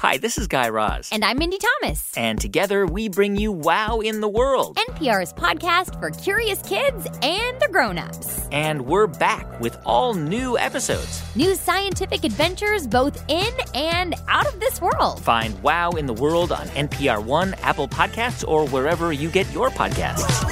[0.00, 1.08] Hi, this is Guy Raz.
[1.10, 2.16] And I'm Mindy Thomas.
[2.16, 7.60] And together we bring you Wow in the World, NPR's podcast for curious kids and
[7.60, 8.46] the grown-ups.
[8.52, 11.24] And we're back with all new episodes.
[11.34, 15.20] New scientific adventures both in and out of this world.
[15.20, 19.68] Find Wow in the World on NPR One, Apple Podcasts, or wherever you get your
[19.68, 20.44] podcasts.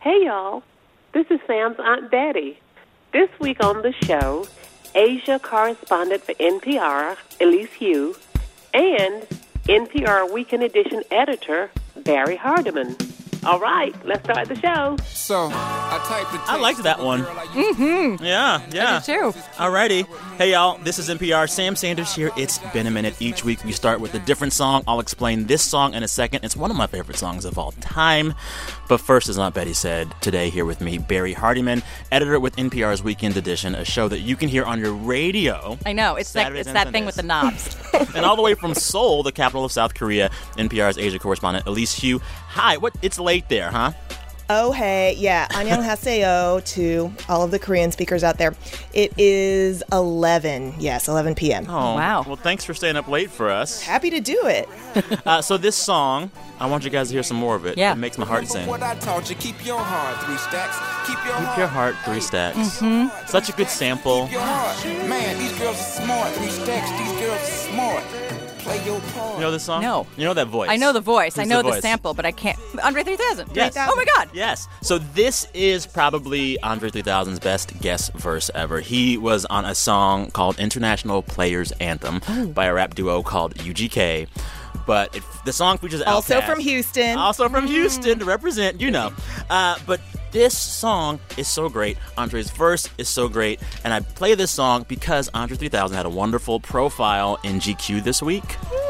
[0.00, 0.62] Hey, y'all.
[1.12, 2.58] This is Sam's Aunt Betty.
[3.12, 4.46] This week on the show,
[4.98, 8.16] Asia correspondent for NPR, Elise Hu,
[8.74, 9.22] and
[9.68, 13.17] NPR Weekend Edition editor, Barrie Hardymon.
[13.44, 14.96] All right, let's start the show.
[15.06, 17.22] So, I typed the I liked that one.
[17.22, 18.24] Mm-hmm.
[18.24, 18.96] Yeah, yeah.
[18.96, 19.38] I did too.
[19.56, 20.06] Alrighty.
[20.36, 20.78] Hey, y'all.
[20.78, 21.48] This is NPR.
[21.48, 22.30] Sam Sanders here.
[22.36, 23.14] It's been a minute.
[23.20, 24.82] Each week we start with a different song.
[24.86, 26.44] I'll explain this song in a second.
[26.44, 28.34] It's one of my favorite songs of all time.
[28.88, 33.02] But first, as Aunt Betty said, today here with me, Barrie Hardymon, editor with NPR's
[33.02, 35.78] Weekend Edition, a show that you can hear on your radio.
[35.84, 36.16] I know.
[36.16, 37.76] It's Saturdays that, it's and that thing with the knobs.
[38.14, 42.00] and all the way from Seoul, the capital of South Korea, NPR's Asia correspondent Elise
[42.00, 42.20] Hu.
[42.58, 42.76] Hi.
[42.76, 42.94] What?
[43.02, 43.92] It's late there, huh?
[44.50, 45.14] Oh, hey.
[45.18, 45.46] Yeah.
[45.50, 48.54] Annyeonghaseyo to all of the Korean speakers out there.
[48.94, 50.74] It is 11.
[50.78, 51.66] Yes, 11 p.m.
[51.68, 52.24] Oh, wow.
[52.26, 53.82] Well, thanks for staying up late for us.
[53.82, 54.68] Happy to do it.
[55.26, 57.76] Uh, so this song, I want you guys to hear some more of it.
[57.76, 57.92] Yeah.
[57.92, 58.66] It makes my heart sing.
[58.66, 60.76] What I taught you, keep your heart three stacks.
[61.06, 61.58] Keep your Keep heart.
[61.58, 62.56] your heart three stacks.
[62.80, 63.26] Mm-hmm.
[63.28, 64.24] Such a good sample.
[64.24, 64.84] Keep your heart.
[65.08, 66.32] Man, these girls are smart.
[66.32, 66.90] Three stacks.
[66.98, 68.04] These girls are smart.
[68.88, 69.34] Play your part.
[69.36, 69.82] You know this song?
[69.82, 70.06] No.
[70.16, 70.68] You know that voice?
[70.70, 71.38] I know the voice.
[71.38, 72.58] I know the the, sample, but I can't.
[72.82, 73.50] Andre 3000.
[73.54, 73.74] Yes.
[73.76, 74.30] Oh my God.
[74.32, 74.68] Yes.
[74.82, 78.80] So this is probably Andre 3000's best guest verse ever.
[78.80, 82.46] He was on a song called International Players Anthem Oh.
[82.48, 84.28] by a rap duo called UGK.
[84.86, 87.18] But it, the song features Also from Houston.
[87.18, 89.12] Also from Houston to represent, you know.
[89.50, 90.00] Uh, but
[90.30, 91.96] this song is so great.
[92.16, 93.60] Andre's verse is so great.
[93.84, 98.22] And I play this song because Andre 3000 had a wonderful profile in GQ this
[98.22, 98.44] week.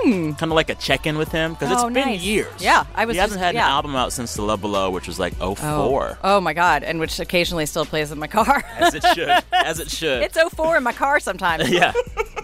[0.05, 1.75] Kind of like a check in with him because Hmm.
[1.75, 2.23] Oh, it's been nice.
[2.23, 2.53] years.
[2.61, 3.67] Yeah, I was He hasn't had yeah.
[3.67, 6.19] an album out since The Love Below, which was like 04.
[6.25, 6.83] Oh my God.
[6.83, 8.65] And which occasionally still plays in my car.
[8.79, 9.29] As it should.
[9.53, 10.23] As it should.
[10.23, 11.69] it's 04 in my car sometimes.
[11.71, 11.93] yeah.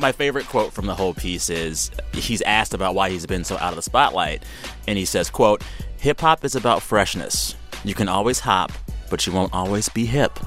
[0.01, 3.57] My favorite quote from the whole piece is he's asked about why he's been so
[3.59, 4.43] out of the spotlight,
[4.89, 5.63] and he says, "quote
[6.01, 7.55] Hip hop is about freshness.
[7.85, 8.73] You can always hop,
[9.11, 10.39] but you won't always be hip."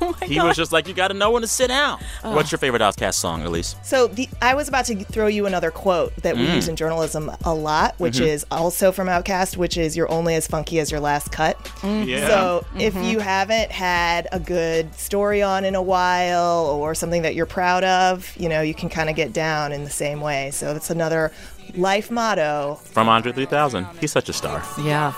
[0.24, 2.82] he was just like, "You got to know when to sit down." What's your favorite
[2.82, 3.76] Outkast song, Elise?
[3.82, 6.54] So the, I was about to throw you another quote that we Mm.
[6.56, 8.24] use in journalism a lot, which Mm-hmm.
[8.24, 12.26] is also from Outkast, which is "You're only as funky as your last cut." Yeah.
[12.28, 17.34] So if you haven't had a good story on in a while or something that
[17.34, 20.50] you're proud of, you know, you can kind of get down in the same way.
[20.50, 21.32] So that's another
[21.76, 22.78] life motto.
[22.92, 23.86] From Andre 3000.
[24.00, 24.62] He's such a star.
[24.82, 25.12] Yeah.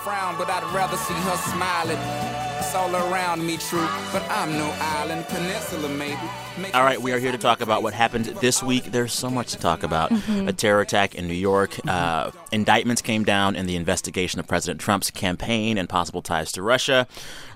[2.63, 2.97] Frown, but I'd rather see her smiling.
[2.97, 6.19] It's all around me, true, but I'm no island peninsula, maybe.
[6.57, 8.85] Make All right, we are here to talk about what happened this week.
[8.85, 10.11] There's so much to talk about.
[10.47, 11.77] A terror attack in New York.
[11.87, 16.61] Uh, indictments came down in the investigation of President Trump's campaign and possible ties to
[16.61, 17.07] Russia.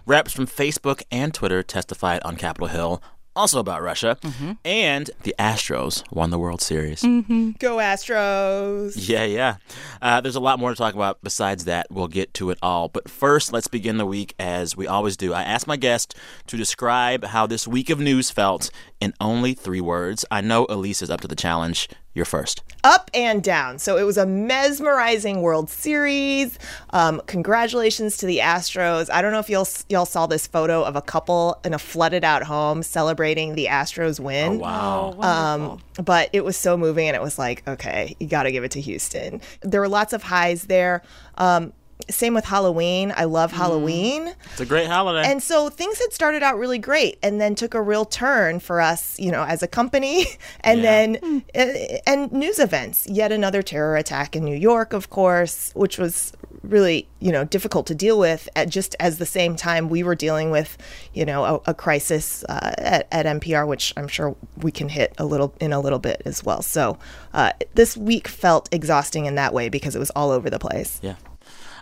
[0.06, 3.02] Reps from Facebook and Twitter testified on Capitol Hill.
[3.36, 4.18] Also about Russia.
[4.66, 7.02] And the Astros won the World Series.
[7.02, 8.94] Go Astros!
[9.08, 9.56] Yeah, yeah.
[10.02, 11.88] Uh, there's a lot more to talk about besides that.
[11.90, 12.90] We'll get to it all.
[12.90, 15.34] But first, let's begin the week as we always do.
[15.34, 16.14] I asked my guest
[16.48, 20.26] to describe how this week of news felt in only three words.
[20.30, 21.88] I know Elise is up to the challenge.
[22.14, 22.62] You're first.
[22.84, 23.80] Up and down.
[23.80, 26.60] So it was a mesmerizing World Series.
[26.90, 29.10] Um, congratulations to the Astros.
[29.10, 32.26] I don't know if y'all y'all saw this photo of a couple in a flooded
[32.26, 34.60] out home celebrating the Astros win.
[34.60, 35.16] Wow.
[35.22, 38.66] Um, but it was so moving, and it was like, okay, you got to give
[38.66, 39.40] it to Houston.
[39.62, 41.04] There were lots of highs there.
[41.38, 41.72] Um,
[42.10, 43.14] same with Halloween.
[43.16, 44.34] I love Halloween.
[44.52, 45.30] It's a great holiday.
[45.30, 48.82] And so things had started out really great and then took a real turn for
[48.82, 50.26] us, you know, as a company
[50.62, 50.92] and Yeah.
[50.92, 53.08] then uh, and news events.
[53.10, 57.88] Yet another terror attack in New York, of course, which was really, you know, difficult
[57.88, 60.78] to deal with at just as the same time we were dealing with,
[61.14, 65.14] you know, a, a crisis uh, at, at NPR, which I'm sure we can hit
[65.18, 66.62] a little in a little bit as well.
[66.62, 67.00] So
[67.34, 71.00] uh, this week felt exhausting in that way because it was all over the place.
[71.02, 71.16] yeah.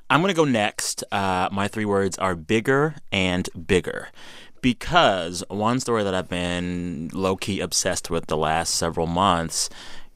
[0.09, 1.03] I'm going to go next.
[1.11, 4.09] Uh, my three words are bigger and bigger.
[4.61, 9.69] Because one story that I've been low key obsessed with the last several months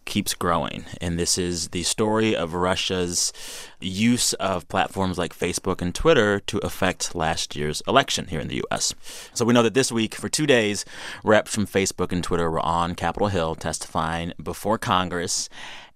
[0.06, 0.84] keeps growing.
[1.00, 3.32] And this is the story of Russia's
[3.80, 8.58] use of platforms like Facebook and Twitter to affect last year's election here in the
[8.58, 8.94] U.S.
[9.34, 10.86] So we know that this week, for two days,
[11.24, 15.50] reps from Facebook and Twitter were on Capitol Hill testifying before Congress.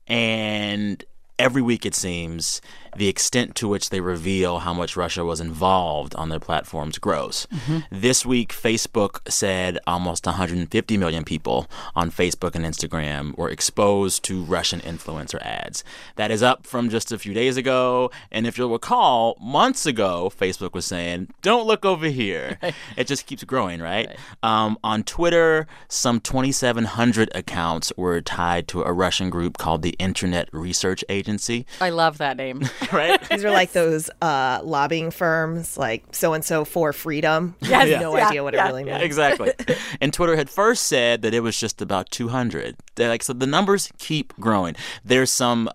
[0.08, 1.04] And
[1.40, 2.62] every week it seems
[2.98, 7.48] the extent to which they reveal how much Russia was involved on their platforms grows.
[7.92, 14.44] This week, Facebook said almost 150 million people on Facebook and Instagram were exposed to
[14.44, 15.84] Russian influencer ads.
[16.16, 18.12] That is up from just a few days ago.
[18.32, 22.60] And if you'll recall, months ago, Facebook was saying, don't look over here.
[22.96, 24.18] It just keeps growing, right?
[24.42, 30.50] Um, on Twitter, some 2,700 accounts were tied to a Russian group called the Internet
[30.52, 32.64] Research Agency, I love that name.
[32.94, 33.22] right?
[33.30, 37.56] These are like those uh, lobbying firms, like so and so for freedom.
[37.64, 39.04] I Yes, have no yeah, idea what yeah, it really means.
[39.04, 39.52] exactly.
[40.02, 42.76] and Twitter had first said that it was just about 200.
[42.96, 44.76] They're like, so the numbers keep growing.
[45.04, 45.70] There's some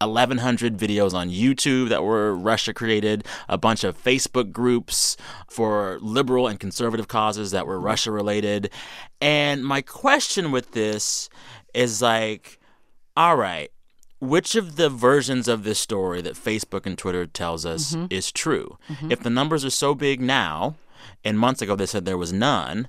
[0.00, 5.16] 1,100 videos on YouTube that were Russia created, a bunch of Facebook groups
[5.48, 8.70] for liberal and conservative causes that were Russia related.
[9.20, 11.28] And my question with this
[11.74, 12.58] is like,
[13.16, 13.70] all right,
[14.20, 18.06] which of the versions of this story that Facebook and Twitter tells us mm-hmm.
[18.10, 18.78] is true?
[18.88, 19.12] Mm-hmm.
[19.12, 20.76] If the numbers are so big now,
[21.24, 22.88] and months ago they said there was none,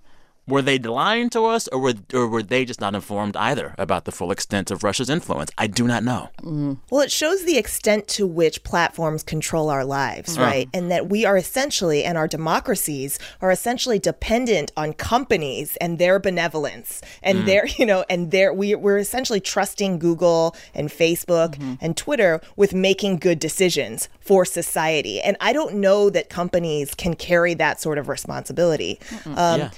[0.49, 4.05] were they lying to us, or were or were they just not informed either about
[4.05, 5.51] the full extent of Russia's influence?
[5.57, 6.29] I do not know.
[6.41, 6.77] Mm.
[6.89, 10.41] Well, it shows the extent to which platforms control our lives, uh.
[10.41, 10.69] right?
[10.73, 16.19] And that we are essentially, and our democracies are essentially dependent on companies and their
[16.19, 17.45] benevolence and mm.
[17.45, 21.75] their, you know, and their, we, we're essentially trusting Google and Facebook mm-hmm.
[21.81, 25.21] and Twitter with making good decisions for society.
[25.21, 28.99] And I don't know that companies can carry that sort of responsibility.
[29.25, 29.71] Um, Yeah.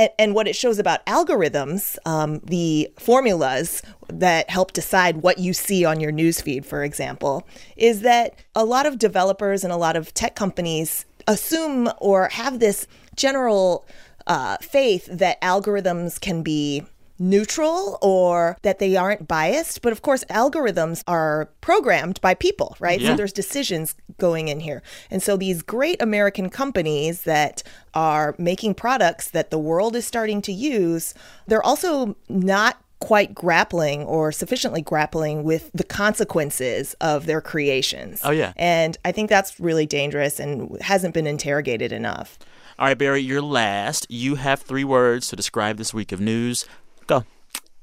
[0.00, 5.52] And, and what it shows about algorithms, um, the formulas that help decide what you
[5.52, 9.96] see on your newsfeed, for example, is that a lot of developers and a lot
[9.96, 13.86] of tech companies assume or have this general
[14.26, 16.82] uh, faith that algorithms can be
[17.20, 19.82] neutral or that they aren't biased.
[19.82, 23.00] But of course, algorithms are programmed by people, right?
[23.00, 23.10] Yeah.
[23.10, 24.82] So there's decisions going in here.
[25.10, 27.62] And so these great American companies that
[27.94, 31.14] are making products that the world is starting to use,
[31.46, 38.20] they're also not quite grappling or sufficiently grappling with the consequences of their creations.
[38.24, 38.52] Oh, yeah.
[38.56, 42.38] And I think that's really dangerous and hasn't been interrogated enough.
[42.78, 44.06] All right, Barrie, you're last.
[44.10, 46.66] You have three words to describe this week of news.
[47.10, 47.24] Go.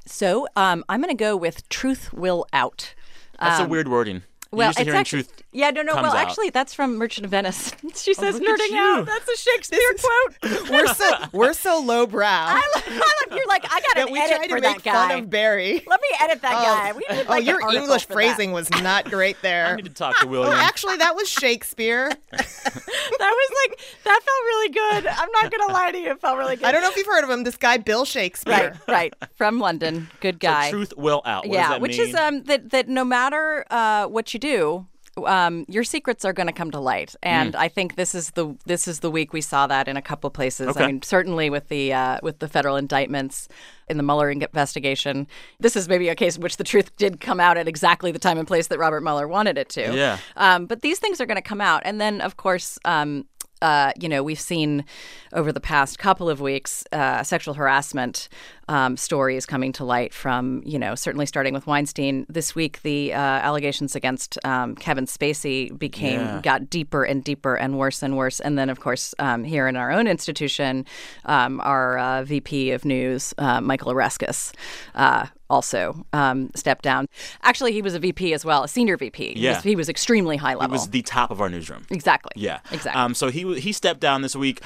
[0.06, 2.94] so um, I'm going to go with truth will out.
[3.38, 4.24] That's a weird wording.
[4.54, 5.44] You're Well, used to it's hearing actually truth.
[5.54, 6.28] Yeah no no comes well out.
[6.28, 7.74] actually that's from Merchant of Venice.
[7.96, 9.06] she says look at nerding out.
[9.06, 10.70] That's a Shakespeare quote.
[10.70, 12.92] We're so we're so lowbrow I love, I
[13.30, 15.20] love, you're like I got that an we edit try to for make that fun
[15.20, 15.82] of Barrie.
[15.88, 16.92] Let me edit that guy.
[16.92, 18.14] We need, oh, like, an your article English for that.
[18.14, 19.76] phrasing was not great I there.
[19.78, 22.10] need to talk to Oh, actually, that was Shakespeare.
[22.10, 25.08] That was like that felt really good.
[25.08, 26.66] I'm not gonna lie to you, it felt really good.
[26.66, 27.44] I don't know if you've heard of him.
[27.44, 28.78] This guy, Bill Shakespeare.
[28.88, 29.30] Right, right.
[29.36, 30.10] From London.
[30.20, 30.70] Good So guy.
[30.72, 31.48] truth will out.
[31.48, 32.08] What does yeah, that which mean?
[32.10, 34.86] is um that that no matter uh what you do,
[35.26, 38.56] um, your secrets are going to come to light, and I think this is the
[38.66, 40.68] this is the week we saw that in a couple places.
[40.70, 40.84] Okay.
[40.84, 43.48] I mean, certainly with the uh, with the federal indictments
[43.88, 45.28] in the Mueller investigation,
[45.60, 48.20] this is maybe a case in which the truth did come out at exactly the
[48.20, 49.96] time and place that Robert Mueller wanted it to.
[49.96, 50.18] Yeah.
[50.36, 52.78] Um, but these things are going to come out, and then of course.
[52.86, 53.26] Um,
[53.62, 54.86] uh, you know, we've seen
[55.34, 58.30] over the past couple of weeks uh, sexual harassment
[58.70, 62.26] um, stories coming to light from, you know, certainly starting with Weinstein.
[62.30, 66.42] This week, the uh, allegations against um, Kevin Spacey became Yeah.
[66.42, 68.40] got deeper and deeper and worse and worse.
[68.40, 70.86] And then, of course, um, here in our own institution,
[71.26, 74.54] um, our uh, VP of News, uh, Michael Oreskes,
[74.96, 77.08] uh, also um, stepped down.
[77.44, 79.34] Actually, he was a VP as well, a senior VP.
[79.36, 79.56] He Yeah.
[79.56, 80.74] was, he was extremely high It level.
[80.74, 81.86] was the top of our newsroom.
[81.90, 82.32] exactly.
[82.36, 83.02] Yeah, Exactly.
[83.02, 84.62] Um, so he he stepped down this week.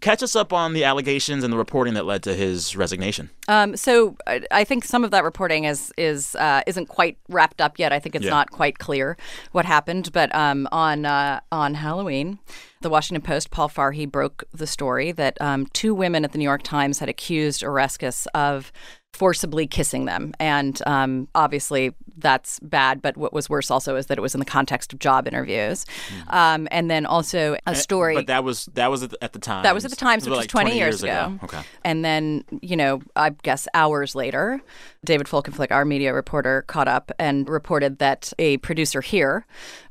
[0.00, 3.30] Catch us up on the allegations and the reporting that led to his resignation.
[3.46, 7.60] Um, so I, I think some of that reporting is is uh, isn't quite wrapped
[7.60, 7.92] up yet.
[7.92, 8.30] I think it's Yeah.
[8.32, 9.16] not quite clear
[9.52, 10.10] what happened.
[10.12, 12.40] But um, on uh, on Halloween,
[12.80, 16.44] the Washington Post, Paul Farhi broke the story that um, two women at the New
[16.44, 18.72] York Times had accused Oreskes of
[19.18, 23.02] forcibly kissing them, and um, obviously that's bad.
[23.02, 25.84] But what was worse also is that it was in the context of job interviews,
[26.28, 28.14] um, and then also a story.
[28.14, 29.64] But that was that was at the, time.
[29.64, 31.38] That was at the Times, which was like 20, years ago.
[31.42, 31.60] Okay.
[31.84, 34.60] And then, you know, I guess hours later,
[35.04, 39.44] David Folkenflik, our media reporter, caught up and reported that a producer here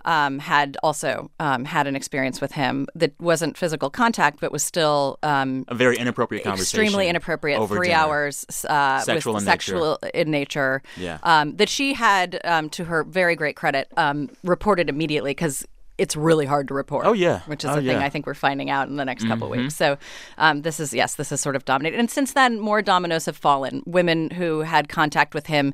[0.06, 4.64] um, had also um, had an experience with him that wasn't physical contact, but was
[4.64, 6.82] still um, A very inappropriate conversation.
[6.82, 7.60] extremely inappropriate.
[7.60, 8.00] over three dinner.
[8.00, 10.12] hours, uh, Sexual in nature.
[10.14, 10.82] in nature.
[10.98, 11.18] Yeah.
[11.24, 15.66] Um, that she had, um, to her very great credit, um, reported immediately because
[15.98, 17.08] it's really hard to report.
[17.08, 17.40] Oh, yeah.
[17.48, 17.94] which is Oh, the thing yeah.
[17.96, 18.04] Mm-hmm.
[18.04, 19.76] I think we're finding out in the next couple of weeks.
[19.76, 19.98] So
[20.38, 22.00] um, this is yes, this is sort of dominated.
[22.00, 23.82] And since then, more dominoes have fallen.
[23.88, 25.74] Women who had contact with him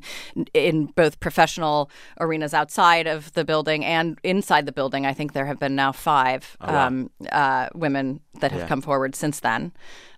[0.54, 5.04] in both professional arenas outside of the building and inside the building.
[5.04, 6.86] I think there have been now five Oh, wow.
[6.86, 8.66] um, uh, women that have Yeah.
[8.68, 9.72] come forward since then.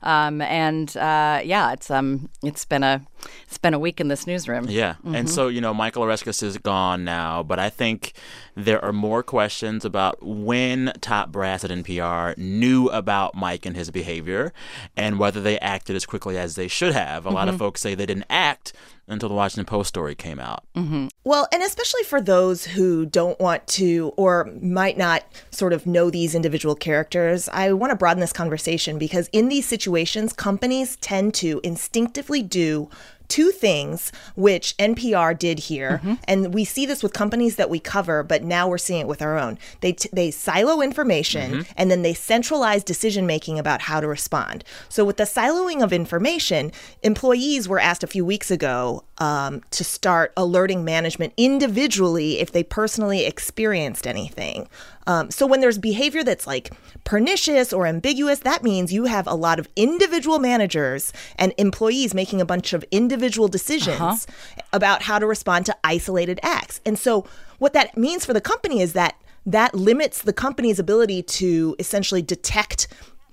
[0.06, 3.02] Um, and uh, yeah, it's um, it's been a
[3.46, 4.66] it's been a week in this newsroom.
[4.68, 4.92] Yeah.
[4.94, 5.14] Mm-hmm.
[5.16, 8.12] And so, you know, Michael Oreskes is gone now, but I think
[8.54, 13.90] there are more questions about when top brass at NPR knew about Mike and his
[13.90, 14.52] behavior
[14.96, 17.26] and whether they acted as quickly as they should have.
[17.26, 17.54] A lot Mm-hmm.
[17.54, 18.72] of folks say they didn't act
[19.08, 20.64] until the Washington Post story came out.
[20.75, 21.08] Mm-hmm.
[21.25, 26.10] Well, and especially for those who don't want to or might not sort of know
[26.10, 31.34] these individual characters, I want to broaden this conversation because in these situations, companies tend
[31.34, 32.88] to instinctively do
[33.28, 38.23] two things which NPR did here and we see this with companies that we cover
[38.23, 39.59] but now we're seeing it with our own.
[39.80, 44.64] They t- they silo information and then they centralize decision making about how to respond.
[44.88, 49.85] So with the siloing of information employees were asked a few weeks ago um, to
[49.85, 54.68] start alerting management individually if they personally experienced anything
[55.06, 56.72] um, so when there's behavior that's like
[57.04, 62.40] pernicious or ambiguous, that means you have a lot of individual managers and employees making
[62.40, 64.26] a bunch of individual decisions
[64.72, 66.80] about how to respond to isolated acts.
[66.84, 67.26] And so
[67.58, 72.20] what that means for the company is that that limits the company's ability to essentially
[72.20, 72.88] detect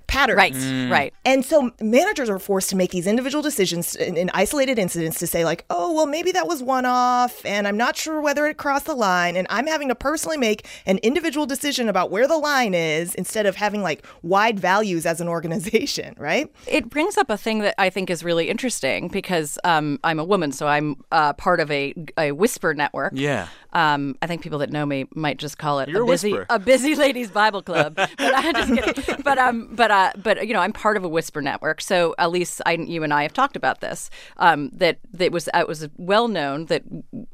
[0.06, 0.38] patterns.
[0.64, 1.14] Right, right.
[1.24, 5.26] And so managers are forced to make these individual decisions in, in isolated incidents to
[5.26, 8.56] say, like, oh, well, maybe that was one off, and I'm not sure whether it
[8.56, 9.36] crossed the line.
[9.36, 13.46] And I'm having to personally make an individual decision about where the line is instead
[13.46, 16.50] of having like wide values as an organization, right?
[16.66, 20.24] It brings up a thing that I think is really interesting because um, I'm a
[20.24, 23.12] woman, so I'm uh, part of a, a whisper network.
[23.16, 23.48] Yeah.
[23.72, 26.32] Um, I think people that know me might just call it You're a a busy
[26.32, 26.46] whisperer.
[26.48, 27.96] a busy ladies Bible club.
[27.96, 29.16] but I'm just kidding.
[29.24, 31.80] But um, but uh, but you know, I'm part of a whisper network.
[31.80, 34.10] So at least I, you and I have talked about this.
[34.38, 36.82] Um, that that was it was well known that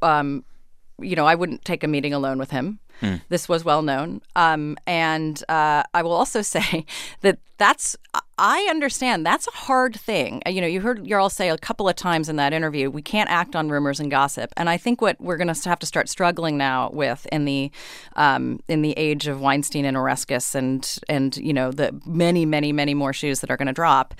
[0.03, 0.45] um,
[0.99, 2.79] you know, I wouldn't take a meeting alone with him.
[3.29, 4.21] This was well known.
[4.35, 6.85] Um, and uh, I will also say
[7.21, 7.95] that that's,
[8.39, 10.41] I understand that's a hard thing.
[10.45, 13.03] Uh, You know, you heard Jarl say a couple of times in that interview, we
[13.03, 14.51] can't act on rumors and gossip.
[14.57, 17.71] And I think what we're going to have to start struggling now with in the,
[18.15, 22.71] um, in the age of Weinstein and Oreskes and, and, you know, the many, many,
[22.73, 24.15] many more shoes that are going to drop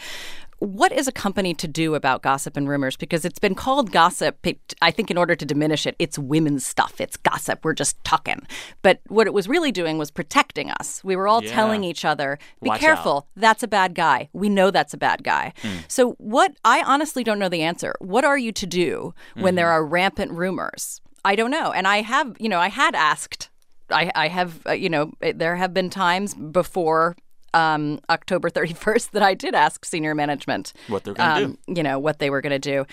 [0.62, 2.96] what is a company to do about gossip and rumors?
[2.96, 4.46] Because it's been called gossip.
[4.80, 7.01] I think in order to diminish it, it's women's stuff.
[7.01, 7.65] It's gossip.
[7.65, 8.46] We're just talking.
[8.84, 11.03] But what it was really doing was protecting us.
[11.03, 11.51] We were all Yeah.
[11.51, 13.18] telling each other, "Be Watch careful.
[13.18, 14.30] out." That's a bad guy.
[14.34, 15.53] We know that's a bad guy."
[15.88, 16.53] So what?
[16.63, 17.96] I honestly don't know the answer.
[18.00, 21.01] What are you to do when there are rampant rumors?
[21.25, 21.72] I don't know.
[21.72, 23.50] And I have, you know, I had asked.
[23.89, 27.15] I, I have, uh, you know, eh, there have been times before
[27.53, 32.00] um, October 31st that I did ask senior management What they're gonna um, you know,
[32.00, 32.86] what they were going to do.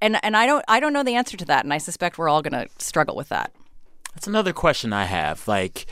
[0.00, 2.28] And and I don't I don't know the answer to that and I suspect we're
[2.28, 3.52] all going to struggle with that.
[4.14, 5.46] That's another question I have.
[5.46, 5.84] Like,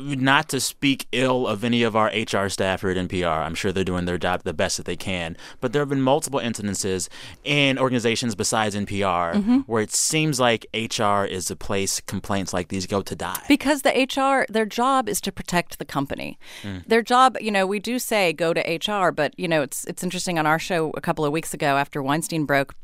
[0.00, 3.44] not to speak ill of any of our HR staff here at NPR.
[3.46, 5.36] I'm sure they're doing their job the best that they can.
[5.60, 7.08] But there have been multiple incidences
[7.44, 9.58] in organizations besides NPR Mm-hmm.
[9.66, 13.42] where it seems like HR is the place complaints like these go to die.
[13.48, 16.38] Because the HR, their job is to protect the company.
[16.86, 20.02] Their job, you know, we do say go to HR, but you know, it's it's
[20.02, 22.74] interesting on our show a couple of weeks ago after Weinstein broke.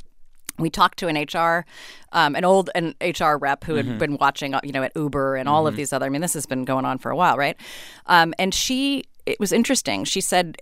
[0.58, 1.66] We talked to an HR,
[2.12, 5.37] um, an old an HR rep who had been watching, uh, you know, at Uber
[5.37, 6.06] and all of these other.
[6.06, 7.56] I mean, this has been going on for a while, right?
[8.06, 10.04] Um, and she, it was interesting.
[10.04, 10.56] She said,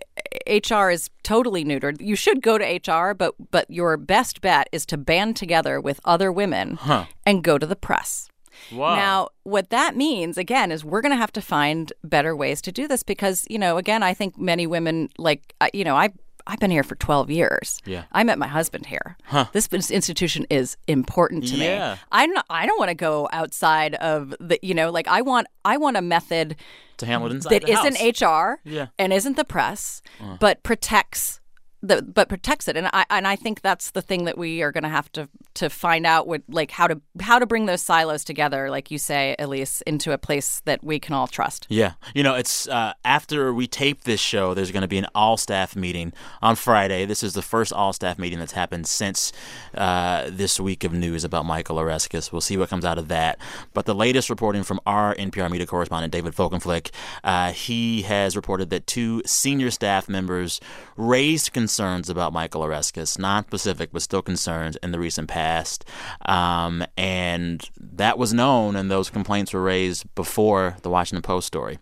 [0.47, 2.01] HR is totally neutered.
[2.01, 5.99] You should go to HR, but but your best bet is to band together with
[6.05, 6.77] other women
[7.25, 8.29] and go to the press.
[8.71, 8.95] Wow.
[8.95, 12.71] Now, what that means, again, is we're going to have to find better ways to
[12.71, 16.09] do this because, you know, again, I think many women, like, you know, I.
[16.45, 17.79] I've been here for 12 years.
[17.85, 18.03] Yeah.
[18.11, 19.17] I met my husband here.
[19.53, 21.93] This institution is important to Yeah.
[21.93, 21.99] me.
[22.11, 25.47] I'm not, I don't want to go outside of the, you know, like I want
[25.65, 26.55] I want a method
[26.97, 28.21] to handle it inside that isn't house.
[28.21, 28.87] HR Yeah.
[28.99, 30.37] and isn't the press, uh.
[30.39, 31.39] but protects
[31.83, 32.77] the but protects it.
[32.77, 35.27] And I and I think that's the thing that we are going to have to
[35.55, 38.97] to find out what like how to how to bring those silos together, like you
[38.97, 41.67] say, Elise, into a place that we can all trust.
[41.69, 41.93] Yeah.
[42.15, 45.35] You know, it's uh, after we tape this show, there's going to be an all
[45.35, 47.05] staff meeting on Friday.
[47.05, 49.33] This is the first all staff meeting that's happened since
[49.75, 52.31] uh, this week of news about Michael Oreskes.
[52.31, 53.37] We'll see what comes out of that.
[53.73, 56.91] But the latest reporting from our NPR media correspondent, David Folkenflik,
[57.25, 60.61] uh, he has reported that two senior staff members
[60.95, 65.83] raised concerns concerns about Michael Oreskes, non-specific but still concerns in the recent past,
[66.27, 71.79] um, and that was known, and those complaints were raised before the Washington Post story.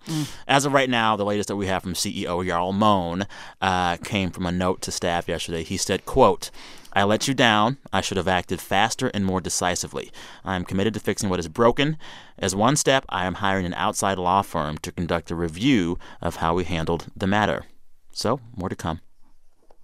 [0.48, 3.28] As of right now, the latest that we have from CEO Jarl Mohn
[3.60, 5.64] uh, came from a note to staff yesterday.
[5.64, 6.52] He said, "quote."
[6.94, 7.78] I let you down.
[7.94, 10.12] I should have acted faster and more decisively.
[10.44, 11.98] I am committed to fixing what is broken.
[12.38, 16.38] As one step, I am hiring an outside law firm to conduct a review of
[16.38, 17.64] how we handled the matter.
[18.12, 19.00] So, more to come.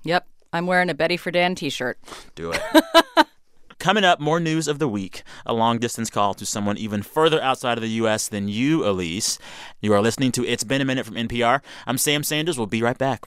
[0.07, 0.25] Yep.
[0.53, 1.99] I'm wearing a Betty Friedan t shirt.
[2.33, 2.61] Do it.
[3.79, 5.23] Coming up, more news of the week.
[5.45, 8.29] A long distance call to someone even further outside of the U.S.
[8.29, 9.37] than you, Elise.
[9.81, 11.61] You are listening to It's Been a Minute from NPR.
[11.85, 12.57] I'm Sam Sanders.
[12.57, 13.25] We'll be right back.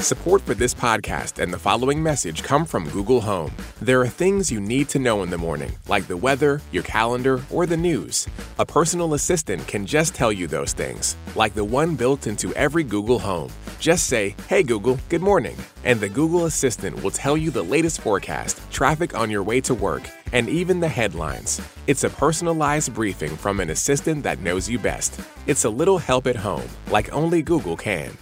[0.00, 3.52] Support for this podcast and the following message come from Google Home.
[3.82, 7.42] There are things you need to know in the morning, like the weather, your calendar,
[7.50, 8.26] or the news.
[8.58, 12.82] A personal assistant can just tell you those things, like the one built into every
[12.82, 13.50] Google Home.
[13.78, 18.00] Just say, Hey Google, good morning, and the Google Assistant will tell you the latest
[18.00, 20.02] forecast, traffic on your way to work,
[20.32, 21.60] and even the headlines.
[21.86, 25.20] It's a personalized briefing from an assistant that knows you best.
[25.46, 28.16] It's a little help at home, like only Google can.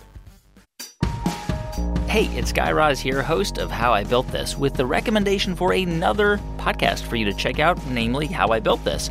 [2.08, 5.74] Hey, it's Guy Raz here, host of How I Built This, with the recommendation for
[5.74, 9.10] another podcast for you to check out, namely How I Built This.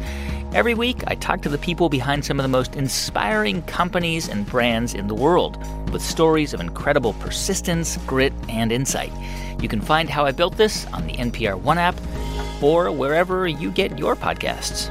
[0.51, 4.47] Every week, I talk to the people behind some of the most inspiring companies and
[4.47, 5.59] brands in the world,
[5.91, 9.13] with stories of incredible persistence, grit, and insight.
[9.61, 11.95] You can find How I Built This on the NPR One app
[12.63, 14.89] or wherever you get your podcasts.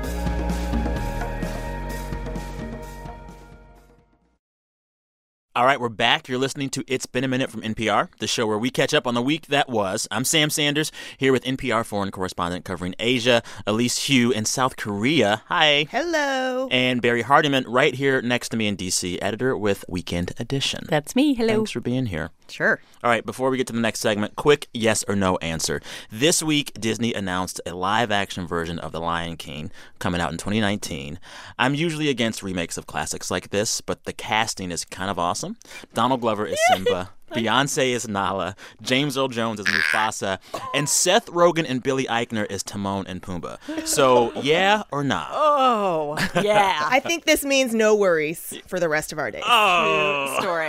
[5.57, 6.29] All right, we're back.
[6.29, 9.07] You're listening to It's Been a Minute from NPR, the show where we catch up
[9.07, 10.07] on the week that was.
[10.11, 15.43] I'm Sam Sanders, here with NPR foreign correspondent covering Asia, Elise Hu in South Korea.
[15.47, 15.87] Hi.
[15.91, 16.69] Hello.
[16.71, 20.85] And Barrie Hardymon, right here next to me in D.C., editor with Weekend Edition.
[20.91, 21.33] That's me.
[21.33, 21.55] Hello.
[21.55, 22.33] Thanks for being here.
[22.51, 22.81] Sure.
[23.03, 25.81] All right, before we get to the next segment, quick yes or no answer.
[26.11, 30.39] This week, Disney announced a live action version of The Lion King coming out in
[30.39, 31.19] 2019.
[31.59, 35.57] I'm usually against remakes of classics like this, but the casting is kind of awesome.
[35.95, 37.11] Donald Glover is Simba.
[37.33, 40.39] Beyonce is Nala, James Earl Jones is Mufasa,
[40.75, 43.59] and Seth Rogen and Billy Eichner is Timon and Pumbaa.
[43.87, 45.27] So, yeah or nah?
[45.33, 46.87] Oh, yeah.
[46.91, 49.43] I think this means no worries for the rest of our days.
[49.45, 50.37] Oh.
[50.41, 50.67] story.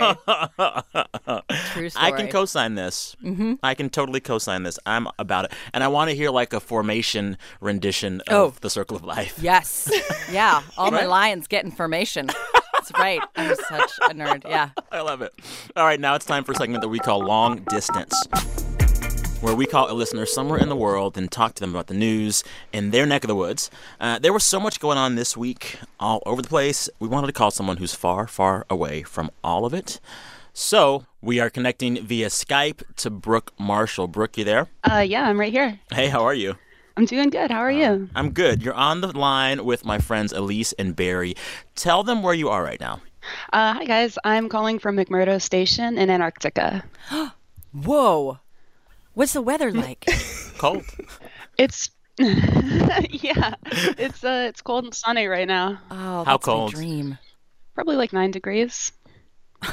[1.72, 1.92] True story.
[2.06, 3.16] I can co-sign this.
[3.24, 3.54] Mm-hmm.
[3.62, 4.78] I can totally co-sign this.
[4.86, 8.54] I'm about it, and I want to hear like a formation rendition of Oh.
[8.60, 9.38] the Circle of Life.
[9.40, 9.90] Yes.
[10.30, 10.62] Yeah.
[10.78, 12.30] All my lions get information.
[12.88, 13.20] That's right.
[13.36, 14.48] I'm such a nerd.
[14.48, 14.70] Yeah.
[14.92, 15.34] I love it.
[15.76, 18.14] All right, now it's time for a segment that we call Long Distance,
[19.40, 21.94] where we call a listener somewhere in the world and talk to them about the
[21.94, 23.70] news in their neck of the woods.
[24.00, 26.88] Uh, there was so much going on this week all over the place.
[26.98, 30.00] We wanted to call someone who's far, far away from all of it.
[30.54, 34.08] So we are connecting via Skype to Brooke Marshall.
[34.08, 34.68] Brooke, you there?
[34.90, 35.78] Uh, yeah, I'm right here.
[35.92, 36.56] Hey, how are you?
[36.98, 37.52] I'm doing good.
[37.52, 38.08] How are you?
[38.16, 38.60] I'm good.
[38.60, 41.36] You're on the line with my friends Elise and Barrie.
[41.76, 43.00] Tell them where you are right now.
[43.52, 44.18] Uh, hi, guys.
[44.24, 46.82] I'm calling from McMurdo Station in Antarctica.
[47.72, 48.40] Whoa.
[49.14, 50.06] What's the weather like?
[50.58, 50.82] Cold.
[51.56, 55.78] It's yeah, it's uh, it's cold and sunny right now.
[55.92, 56.72] Oh, How that's my cold?
[56.72, 57.16] dream.
[57.76, 58.90] Probably like nine degrees.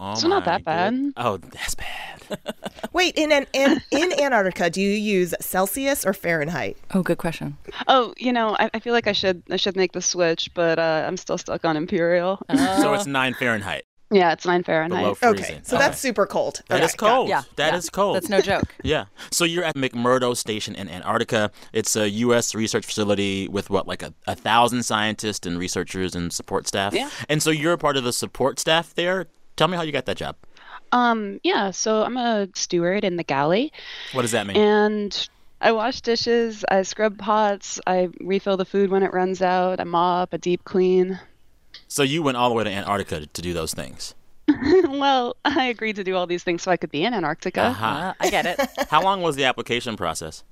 [0.00, 0.92] Oh So not that bad.
[0.92, 2.14] good- Oh, that's bad.
[2.92, 6.76] Wait, in an, in, in Antarctica, do you use Celsius or Fahrenheit?
[6.92, 7.56] Oh, good question.
[7.86, 10.78] Oh, you know, I, I feel like I should I should make the switch, but
[10.78, 12.38] uh, I'm still stuck on Imperial.
[12.54, 13.84] so it's nine Fahrenheit.
[14.10, 15.02] yeah, it's nine Fahrenheit.
[15.02, 15.44] Below freezing.
[15.56, 16.60] Okay, so that's super cold.
[16.68, 17.28] That Okay, is cold.
[17.30, 17.42] Yeah.
[17.56, 17.78] That yeah.
[17.78, 18.16] is cold.
[18.16, 18.74] That's no joke.
[18.84, 19.06] Yeah.
[19.30, 21.50] So you're at McMurdo Station in Antarctica.
[21.72, 22.54] It's a U.S.
[22.54, 26.92] research facility with what, like a, a thousand scientists and researchers and support staff.
[26.94, 27.08] Yeah.
[27.28, 29.26] And so you're a part of the support staff there.
[29.58, 30.36] Tell me how you got that job.
[30.92, 31.70] Um, yeah.
[31.72, 33.72] So I'm a steward in the galley,
[34.12, 34.56] What does that mean?
[34.56, 35.28] and
[35.60, 39.84] I wash dishes, I scrub pots, I refill the food when it runs out, I
[39.84, 41.18] mop, I deep clean.
[41.88, 44.14] so you went all the way to Antarctica to do those things.
[44.88, 47.60] well, I agreed to do all these things so I could be in Antarctica.
[47.66, 48.10] Aha.
[48.10, 48.60] Uh, I get it.
[48.88, 50.44] How long was the application process?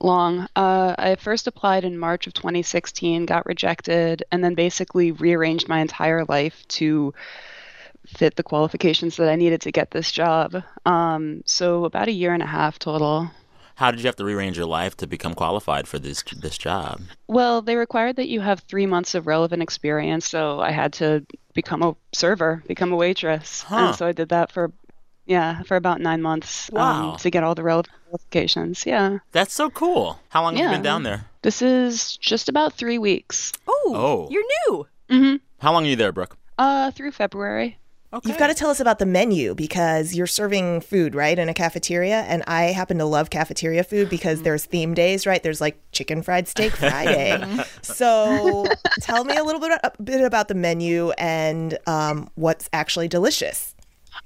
[0.00, 0.48] Long.
[0.56, 5.78] Uh, I first applied in March of 2016, got rejected, and then basically rearranged my
[5.80, 7.14] entire life to
[8.12, 10.62] fit the qualifications that I needed to get this job.
[10.86, 13.30] Um, so about a year and a half total.
[13.74, 17.00] How did you have to rearrange your life to become qualified for this this job?
[17.26, 21.24] Well, they required that you have three months of relevant experience, so I had to
[21.54, 23.76] become a server, become a waitress, Huh.
[23.76, 24.70] and so I did that for,
[25.26, 27.12] yeah, for about nine months Wow.
[27.12, 28.84] um, to get all the relevant qualifications.
[28.86, 30.20] Yeah, That's so cool.
[30.28, 31.24] How long have you been down there?
[31.42, 33.52] this is just about three weeks.
[33.66, 34.28] Oh, Oh.
[34.30, 34.86] you're new.
[35.10, 36.36] hmm How long are you there, Brooke?
[36.58, 37.78] Uh, through February.
[38.24, 41.54] You've got to tell us about the menu because you're serving food, right, in a
[41.54, 42.20] cafeteria.
[42.22, 45.42] And I happen to love cafeteria food because there's theme days, right?
[45.42, 47.64] There's like chicken fried steak Friday.
[47.82, 48.66] so
[49.00, 53.74] tell me a little bit, a bit about the menu and um, what's actually delicious.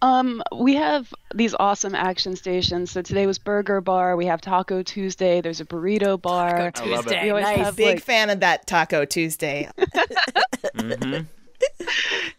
[0.02, 2.90] Um, we have these awesome action stations.
[2.90, 4.16] So today was Burger Bar.
[4.16, 5.40] We have Taco Tuesday.
[5.40, 6.72] There's a Burrito Bar.
[6.74, 7.22] I love it.
[7.22, 7.58] We always Nice.
[7.58, 9.70] have, Big like, fan of that Taco Tuesday.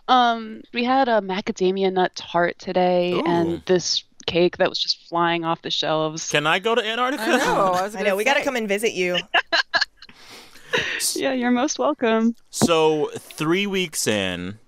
[0.08, 3.23] Um, we had a macadamia nut tart today, Ooh.
[3.25, 6.30] and this cake that was just flying off the shelves.
[6.30, 7.23] Can I go to Antarctica?
[7.97, 8.15] I know.
[8.15, 9.17] We got to come and visit you.
[11.15, 12.36] Yeah, you're most welcome.
[12.49, 14.60] So, three weeks in,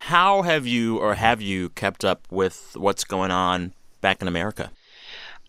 [0.00, 4.70] how have you or have you kept up with what's going on back in America?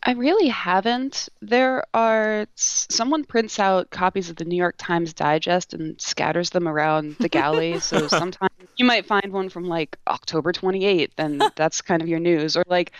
[0.04, 1.28] I really haven't.
[1.42, 6.68] There are someone prints out copies of the New York Times Digest and scatters them
[6.68, 7.80] around the galley.
[7.80, 12.20] so sometimes you might find one from like October 28th, and that's kind of your
[12.20, 12.56] news.
[12.56, 12.92] Or like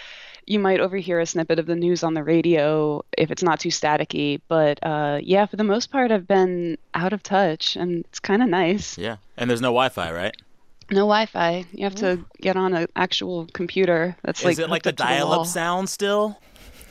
[0.46, 3.70] you might overhear a snippet of the news on the radio if it's not too
[3.70, 4.42] staticky.
[4.48, 8.42] But uh, yeah, for the most part, I've been out of touch, and it's kind
[8.42, 8.98] of nice.
[8.98, 9.18] Yeah.
[9.38, 10.36] And there's no Wi Fi, right?
[10.90, 11.66] No Wi-Fi.
[11.74, 14.16] You have to get on an actual computer.
[14.24, 15.42] That's like Is it like the hooked up to dial wall.
[15.42, 16.40] up sound still?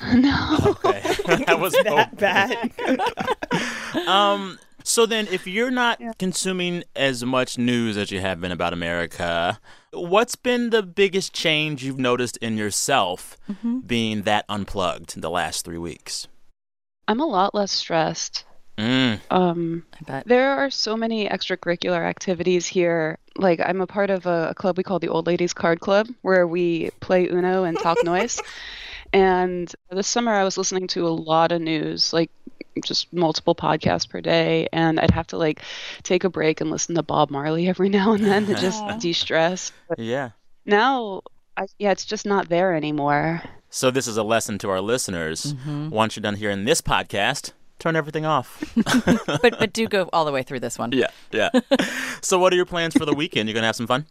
[0.15, 0.59] No.
[0.67, 1.01] Okay.
[1.47, 4.09] that was That bad.
[4.09, 4.59] Um.
[4.85, 9.59] So then, if you're not consuming as much news as you have been about America,
[9.93, 13.37] what's been the biggest change you've noticed in yourself
[13.85, 16.29] being that unplugged in the last three weeks?
[17.09, 18.45] I'm a lot less stressed.
[18.79, 19.21] Mm.
[19.31, 20.27] Um, I bet.
[20.27, 23.19] there are so many extracurricular activities here.
[23.37, 26.09] Like I'm a part of a, a club we call the Old Ladies Card Club,
[26.23, 28.41] where we play Uno and talk noise.
[29.17, 32.31] And this summer, I was listening to a lot of news, like
[32.85, 35.63] just multiple podcasts per day, and I'd have to like
[36.03, 39.73] take a break and listen to Bob Marley every now and then to just de-stress.
[39.97, 40.31] Yeah.
[40.67, 41.23] now,
[41.57, 43.43] I, yeah, it's just not there anymore.
[43.71, 45.55] So this is a lesson to our listeners.
[45.67, 48.71] Once you're done hearing this podcast, turn everything off.
[49.27, 50.93] but but do go all the way through this one.
[50.93, 51.49] yeah, yeah.
[52.21, 53.49] so what are your plans for the weekend?
[53.49, 54.05] You're gonna have some fun.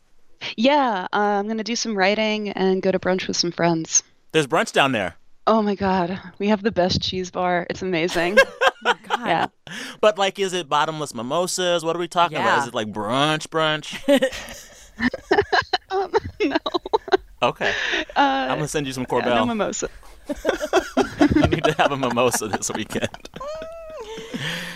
[0.57, 4.01] Yeah, uh, I'm gonna do some writing and go to brunch with some friends.
[4.35, 5.15] There's brunch down there,
[5.47, 7.65] Oh my god, we have the best cheese bar.
[7.69, 8.37] It's amazing.
[9.17, 9.47] Yeah.
[10.01, 11.85] but like, is it bottomless mimosas?
[11.85, 12.59] What are we talking about?
[12.59, 13.95] Is it like brunch, brunch?
[15.89, 16.11] Um,
[16.43, 16.57] no.
[17.41, 17.71] Okay,
[18.15, 19.47] Uh, I'm gonna send you some yeah, no Korbel.
[19.47, 19.89] mimosa.
[21.35, 23.29] you need to have a mimosa this weekend.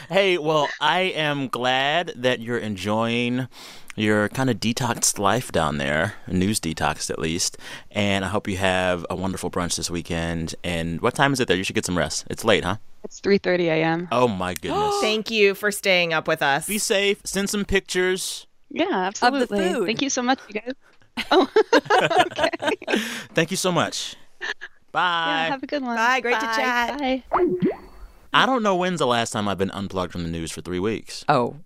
[0.07, 3.49] hey, well, I am glad that you're enjoying
[3.95, 7.57] your kind of detoxed life down there, news detoxed at least.
[7.91, 10.55] And I hope you have a wonderful brunch this weekend.
[10.63, 11.57] And what time is it there?
[11.57, 12.25] You should get some rest.
[12.29, 12.77] It's late, huh?
[13.03, 14.07] It's 3:30 a.m.
[14.11, 14.95] Oh my goodness.
[15.01, 16.67] Thank you for staying up with us.
[16.67, 17.21] Be safe.
[17.23, 18.45] Send some pictures.
[18.69, 19.41] Yeah, absolutely.
[19.43, 19.85] Of the food.
[19.85, 20.73] Thank you so much, you guys.
[21.31, 21.49] Oh,
[22.27, 22.49] okay.
[23.33, 24.15] Thank you so much.
[24.93, 25.01] Bye.
[25.45, 25.97] Yeah, have a good one.
[25.97, 26.21] Bye.
[26.21, 26.97] Great to chat.
[26.97, 27.23] Bye.
[28.33, 30.79] I don't know when's the last time I've been unplugged from the news for three
[30.79, 31.25] weeks.
[31.27, 31.57] Oh,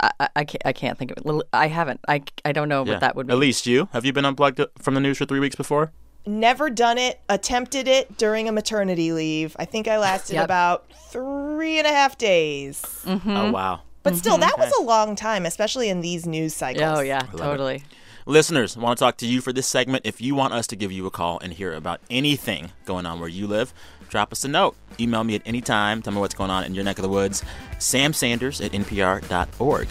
[0.00, 0.62] I, I- I can't.
[0.66, 1.46] I can't think of it.
[1.52, 2.00] I haven't.
[2.08, 3.32] I, I don't know what that would be.
[3.32, 3.88] At least you.
[3.92, 5.92] Have you been unplugged uh, from the news for three weeks before?
[6.26, 9.56] Never done it, attempted it during a maternity leave.
[9.58, 10.44] I think I lasted Yep.
[10.44, 12.82] about three and a half days.
[13.04, 13.30] Mm-hmm.
[13.30, 13.80] Oh, wow.
[14.02, 14.42] But still, mm-hmm.
[14.42, 16.98] that was a long time, especially in these news cycles.
[16.98, 17.82] Oh yeah, totally.
[18.26, 20.04] Listeners, I want to talk to you for this segment.
[20.04, 23.20] If you want us to give you a call and hear about anything going on
[23.20, 23.72] where you live,
[24.08, 24.74] drop us a note.
[24.98, 26.02] Email me at any time.
[26.02, 27.44] Tell me what's going on in your neck of the woods.
[27.78, 29.88] Sam Sanders at npr.org.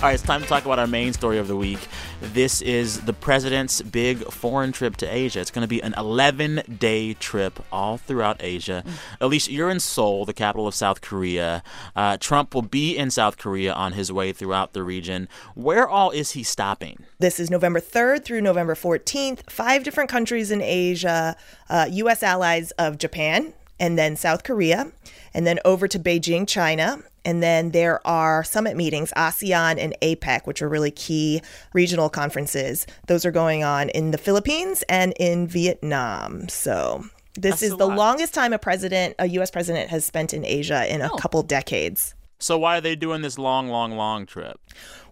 [0.00, 1.78] All right, it's time to talk about our main story of the week.
[2.20, 5.40] This is the president's big foreign trip to Asia.
[5.40, 8.84] It's going to be an 11 day trip all throughout Asia.
[9.22, 11.62] Elise, you're in Seoul, the capital of South Korea.
[11.96, 15.28] Uh, Trump will be in South Korea on his way throughout the region.
[15.54, 17.04] Where all is he stopping?
[17.18, 19.50] This is November 3rd through November 14th.
[19.50, 21.36] Five different countries in Asia,
[21.70, 22.22] uh, U.S.
[22.22, 24.92] allies of Japan, and then South Korea,
[25.32, 27.02] and then over to Beijing, China.
[27.24, 32.86] And then there are summit meetings, ASEAN and APEC, which are really key regional conferences.
[33.06, 36.48] Those are going on in the Philippines and in Vietnam.
[36.48, 37.04] So
[37.34, 37.96] this That's is the lot.
[37.96, 39.50] longest time a president, a U.S.
[39.50, 42.14] president, has spent in Asia in a couple decades.
[42.42, 44.58] So, why are they doing this long, long, long trip?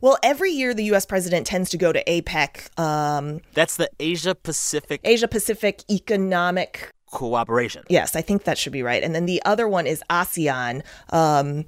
[0.00, 1.04] Well, every year the U.S.
[1.04, 7.84] president tends to go to APEC, um, That's the Asia Pacific Asia Pacific Economic Cooperation.
[7.88, 9.02] Yes, I think that should be right.
[9.02, 11.66] And then the other one is ASEAN, um,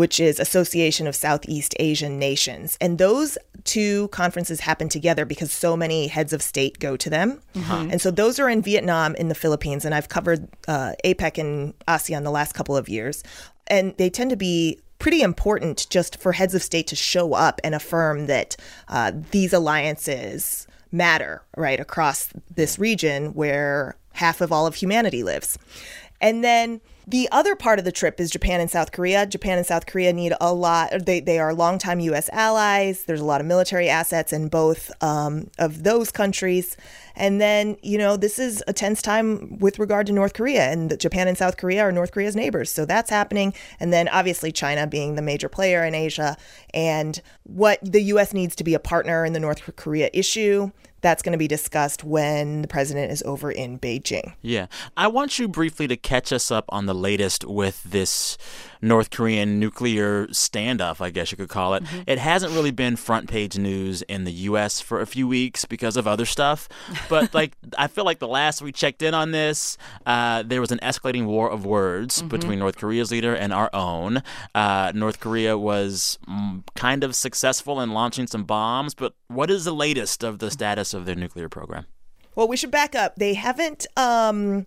[0.00, 2.78] which is Association of Southeast Asian Nations.
[2.80, 7.42] And those two conferences happen together because so many heads of state go to them.
[7.90, 9.84] And so those are in Vietnam, in the Philippines.
[9.84, 13.22] And I've covered uh, APEC and ASEAN the last couple of years.
[13.66, 17.60] And they tend to be pretty important just for heads of state to show up
[17.62, 18.56] and affirm that
[18.88, 25.58] uh, these alliances matter, right, across this region where half of all of humanity lives.
[26.22, 29.26] And then the other part of the trip is Japan and South Korea.
[29.26, 31.06] Japan and South Korea need a lot.
[31.06, 32.28] They they are longtime U.S.
[32.32, 33.04] allies.
[33.04, 36.76] There's a lot of military assets in both um, of those countries.
[37.16, 40.98] And then you know this is a tense time with regard to North Korea, and
[41.00, 43.54] Japan and South Korea are North Korea's neighbors, so that's happening.
[43.80, 46.36] And then obviously China being the major player in Asia,
[46.72, 48.32] and what the U.S.
[48.32, 50.70] needs to be a partner in the North Korea issue
[51.00, 54.34] that's going to be discussed when the president is over in Beijing.
[54.42, 54.66] Yeah.
[54.96, 58.36] I want you briefly to catch us up on the latest with this
[58.82, 61.84] North Korean nuclear standoff, I guess you could call it.
[61.84, 62.02] Mm-hmm.
[62.06, 64.80] It hasn't really been front page news in the U.S.
[64.80, 66.68] for a few weeks because of other stuff.
[67.08, 70.72] But like, I feel like the last we checked in on this, uh, there was
[70.72, 72.28] an escalating war of words mm-hmm.
[72.28, 74.22] between North Korea's leader and our own.
[74.54, 79.64] Uh, North Korea was mm, kind of successful in launching some bombs, but what is
[79.64, 81.86] the latest of the status of their nuclear program?
[82.34, 83.16] Well, we should back up.
[83.16, 83.86] They haven't.
[83.96, 84.66] Um,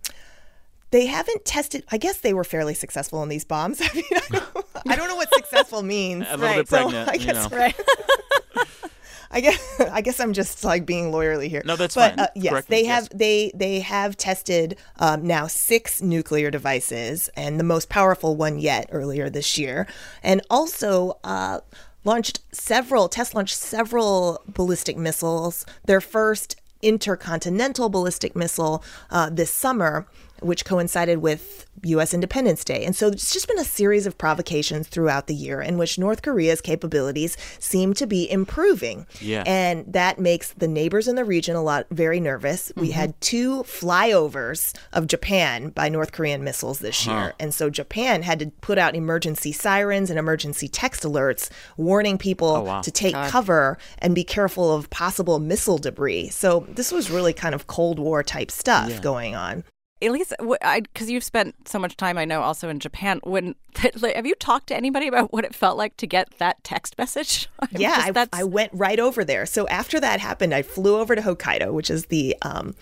[0.94, 1.84] they haven't tested.
[1.92, 3.82] I guess they were fairly successful in these bombs.
[3.84, 6.24] I mean, I don't, I don't know what successful means.
[6.30, 6.58] A little right.
[6.58, 7.08] bit pregnant.
[7.08, 7.58] So I guess, you know.
[7.58, 7.76] right.
[9.32, 11.64] I guess I guess I'm just like being lawyerly here.
[11.66, 12.20] No, that's but, fine.
[12.20, 13.10] Uh, yes, Correct they have yes.
[13.16, 18.88] they they have tested um, now six nuclear devices, and the most powerful one yet
[18.92, 19.88] earlier this year,
[20.22, 21.20] and also.
[21.24, 21.60] Uh,
[22.06, 30.06] launched several test launched several ballistic missiles their first intercontinental ballistic missile uh, this summer
[30.44, 32.14] which coincided with U.S.
[32.14, 32.86] Independence Day.
[32.86, 36.22] And so it's just been a series of provocations throughout the year in which North
[36.22, 39.08] Korea's capabilities seem to be improving.
[39.20, 39.44] Yeah.
[39.46, 42.70] And that makes the neighbors in the region a lot very nervous.
[42.70, 42.82] Mm-hmm.
[42.82, 47.34] We had two flyovers of Japan by North Korean missiles this year.
[47.40, 52.48] And so Japan had to put out emergency sirens and emergency text alerts warning people
[52.48, 52.82] Oh, wow.
[52.82, 53.30] to take God.
[53.32, 56.30] cover and be careful of possible missile debris.
[56.30, 59.00] So this was really kind of Cold War type stuff Yeah.
[59.00, 59.64] going on.
[60.08, 63.20] Elise, because you've spent so much time, I know, also in Japan.
[63.24, 63.56] When
[64.00, 66.98] like, have you talked to anybody about what it felt like to get that text
[67.00, 67.48] message?
[67.60, 69.46] I'm Yeah, just- I, that's- I went right over there.
[69.46, 72.76] So after that happened, I flew over to Hokkaido, which is the um,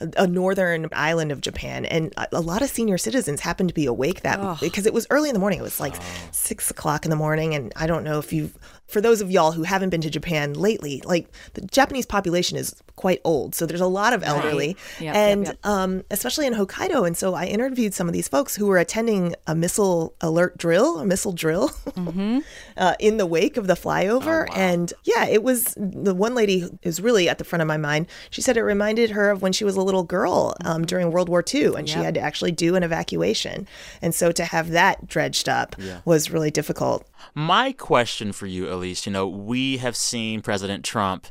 [0.00, 3.74] a a northern island of Japan, and a a lot of senior citizens happened to
[3.74, 5.58] be awake that because it was early in the morning.
[5.58, 5.94] It was like
[6.32, 8.50] six o'clock in the morning, and I don't know if you,
[8.86, 12.74] for those of y'all who haven't been to Japan lately, like the Japanese population is
[12.94, 15.58] quite old, so there's a lot of elderly, Yep, yep, and yep.
[15.64, 17.06] Um, especially in Hokkaido.
[17.06, 20.98] And so I interviewed some of these folks who were attending a missile alert drill,
[21.00, 21.70] a missile drill,
[22.76, 24.46] uh, in the wake of the flyover.
[24.56, 28.06] And yeah, it was the one lady is really at the front of my mind.
[28.30, 31.28] She said it reminded her of when she was a little girl um, during World
[31.28, 33.66] War II and she had to actually do an evacuation.
[34.00, 37.06] And so to have that dredged up was really difficult.
[37.34, 41.26] My question for you, Elise, you know, we have seen President Trump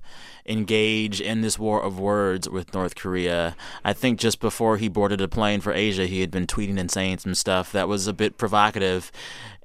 [0.45, 3.55] engage in this war of words with North Korea.
[3.83, 6.91] I think just before he boarded a plane for Asia, he had been tweeting and
[6.91, 9.11] saying some stuff that was a bit provocative.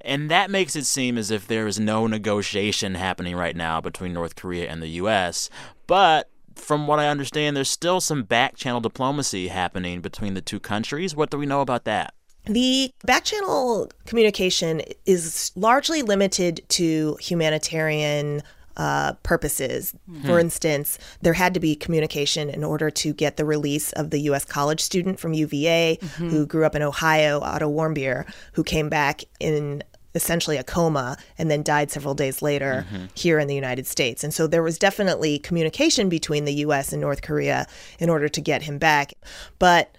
[0.03, 4.13] And that makes it seem as if there is no negotiation happening right now between
[4.13, 5.49] North Korea and the U.S.
[5.85, 10.59] But from what I understand, there's still some back channel diplomacy happening between the two
[10.59, 11.15] countries.
[11.15, 12.13] What do we know about that?
[12.45, 18.41] The backchannel communication is largely limited to humanitarian
[18.77, 19.93] uh, purposes.
[20.07, 20.25] Hmm.
[20.25, 24.19] For instance, there had to be communication in order to get the release of the
[24.21, 24.45] U.S.
[24.45, 26.29] college student from UVA mm-hmm.
[26.29, 31.49] who grew up in Ohio, Otto Warmbier, who came back in essentially a coma and
[31.49, 33.05] then died several days later mm-hmm.
[33.13, 34.23] here in the United States.
[34.23, 37.67] And so there was definitely communication between the US and North Korea
[37.99, 39.13] in order to get him back.
[39.59, 39.95] But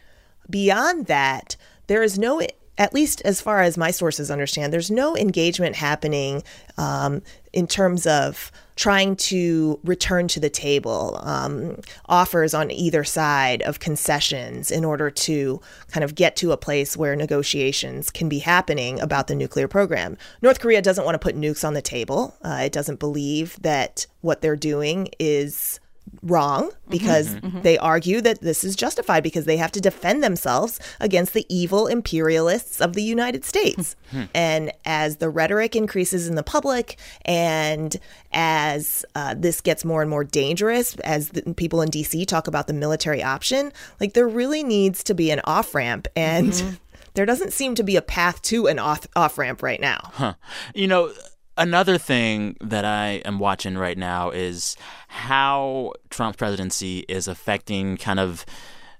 [0.50, 1.56] beyond that,
[1.92, 2.40] there is no
[2.78, 6.42] at least as far as my sources understand, there's no engagement happening
[6.78, 7.20] um,
[7.52, 11.76] in terms of trying to return to the table, um,
[12.06, 16.96] offers on either side of concessions in order to kind of get to a place
[16.96, 20.16] where negotiations can be happening about the nuclear program.
[20.40, 22.34] North Korea doesn't want to put nukes on the table.
[22.42, 25.78] Uh, it doesn't believe that what they're doing is
[26.22, 26.90] wrong mm-hmm.
[26.90, 27.46] because mm-hmm.
[27.46, 27.60] Mm-hmm.
[27.62, 31.86] they argue that this is justified because they have to defend themselves against the evil
[31.86, 33.96] imperialists of the United States.
[34.10, 34.12] Hmm.
[34.12, 34.24] Hmm.
[34.34, 37.96] and as the rhetoric increases in the public and
[38.32, 42.66] as uh, this gets more and more dangerous, as the people in DC talk about
[42.66, 46.08] the military option, like there really needs to be an off ramp.
[46.14, 46.78] And
[47.14, 50.10] there doesn't seem to be a path to an off off ramp right now.
[50.12, 50.34] Huh.
[50.74, 51.12] You know,
[51.56, 54.76] another thing that I am watching right now is
[55.08, 58.44] how Trump's presidency is affecting kind of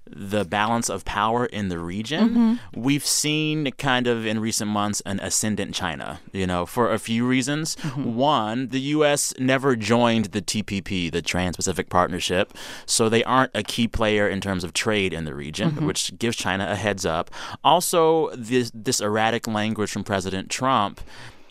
[0.05, 2.29] the balance of power in the region.
[2.29, 2.81] Mm-hmm.
[2.81, 7.25] We've seen kind of in recent months an ascendant China, you know, for a few
[7.25, 7.77] reasons.
[7.77, 8.13] Mm-hmm.
[8.15, 9.33] One, the U.S.
[9.39, 12.53] never joined the TPP, the Trans Pacific Partnership,
[12.85, 15.85] so they aren't a key player in terms of trade in the region, Mm-hmm.
[15.87, 17.31] which gives China a heads up.
[17.63, 20.99] Also, this, this erratic language from President Trump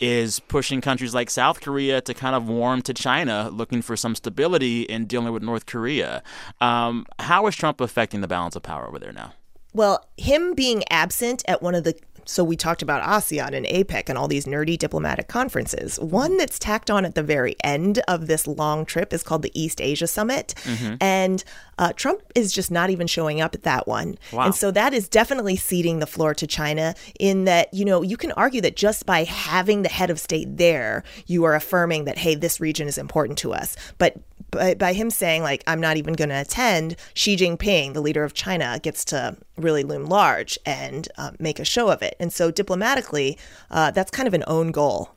[0.03, 4.15] is pushing countries like South Korea to kind of warm to China, looking for some
[4.15, 6.21] stability in dealing with North Korea.
[6.59, 9.31] Um, how is Trump affecting the balance of power over there now?
[9.73, 14.09] Well, him being absent at one of the so we talked about ASEAN and APEC
[14.09, 15.99] and all these nerdy diplomatic conferences.
[15.99, 19.51] One that's tacked on at the very end of this long trip is called the
[19.59, 20.53] East Asia Summit,
[21.01, 21.43] and
[21.77, 24.17] uh, Trump is just not even showing up at that one.
[24.31, 24.45] Wow.
[24.45, 26.95] And so that is definitely ceding the floor to China.
[27.19, 30.57] In that, you know, you can argue that just by having the head of state
[30.57, 33.75] there, you are affirming that hey, this region is important to us.
[33.97, 34.17] But
[34.53, 38.23] by, by him saying like I'm not even going to attend, Xi Jinping, the leader
[38.23, 42.15] of China, gets to really loom large and uh, make a show of it.
[42.19, 43.37] And so diplomatically,
[43.71, 45.13] uh, that's kind of an own goal.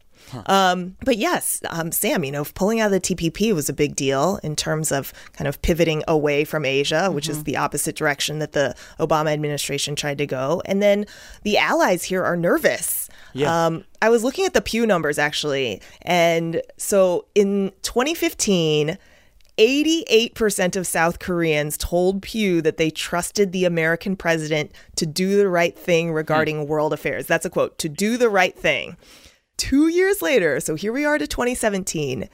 [0.47, 3.95] Um, but yes, um, Sam, you know, pulling out of the TPP was a big
[3.95, 8.39] deal in terms of kind of pivoting away from Asia, which is the opposite direction
[8.41, 10.63] that the Obama administration tried to go.
[10.65, 11.07] And then
[11.43, 13.09] the allies here are nervous.
[13.33, 13.67] Yeah.
[13.67, 15.81] Um, I was looking at the Pew numbers actually.
[16.03, 18.99] And so in 2015,
[19.59, 25.49] 88% of South Koreans told Pew that they trusted the American president to do the
[25.49, 27.27] right thing regarding world affairs.
[27.27, 28.97] That's a quote to do the right thing.
[29.57, 32.29] Two years later, so here we are to 2017,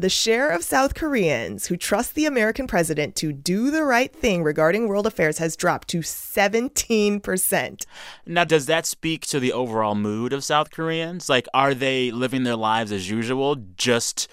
[0.00, 4.44] the share of South Koreans who trust the American president to do the right thing
[4.44, 7.84] regarding world affairs has dropped to 17%.
[8.24, 11.28] Now, does that speak to the overall mood of South Koreans?
[11.28, 14.28] Like, are they living their lives as usual, just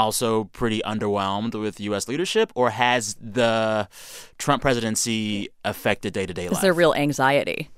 [0.00, 2.08] also pretty underwhelmed with U.S.
[2.08, 3.88] leadership, or has the
[4.38, 6.62] Trump presidency affected day to day Is life?
[6.62, 7.68] there real anxiety?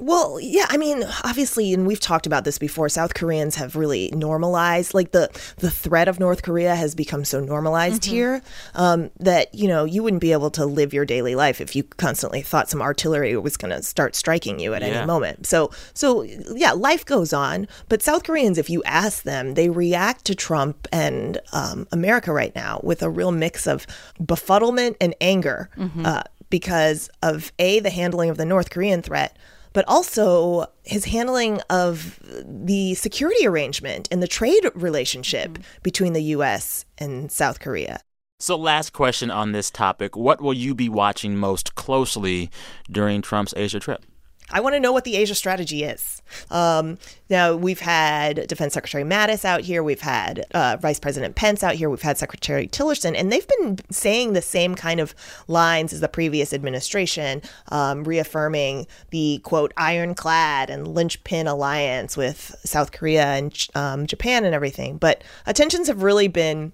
[0.00, 2.88] Well, yeah, I mean, obviously, and we've talked about this before.
[2.88, 7.40] South Koreans have really normalized, like the the threat of North Korea has become so
[7.40, 8.42] normalized here
[8.74, 11.82] um, that you know you wouldn't be able to live your daily life if you
[11.82, 14.88] constantly thought some artillery was going to start striking you at Yeah.
[14.88, 15.46] any moment.
[15.46, 17.66] So, so yeah, life goes on.
[17.88, 22.54] But South Koreans, if you ask them, they react to Trump and um, America right
[22.54, 23.86] now with a real mix of
[24.22, 25.70] befuddlement and anger
[26.04, 29.36] uh, because of a the handling of the North Korean threat
[29.72, 35.62] but also his handling of the security arrangement and the trade relationship mm-hmm.
[35.82, 36.84] between the U.S.
[36.98, 38.00] and South Korea.
[38.40, 40.16] So, last question on this topic.
[40.16, 42.50] What will you be watching most closely
[42.88, 44.04] during Trump's Asia trip?
[44.50, 46.22] I want to know what the Asia strategy is.
[46.50, 46.98] Um,
[47.30, 49.82] now, we've had Defense Secretary Mattis out here.
[49.82, 51.90] We've had uh, Vice President Pence out here.
[51.90, 55.14] We've had Secretary Tillerson, and they've been saying the same kind of
[55.46, 62.92] lines as the previous administration, um, reaffirming the quote, ironclad and linchpin alliance with South
[62.92, 64.96] Korea and um, Japan and everything.
[64.96, 66.72] But attentions have really been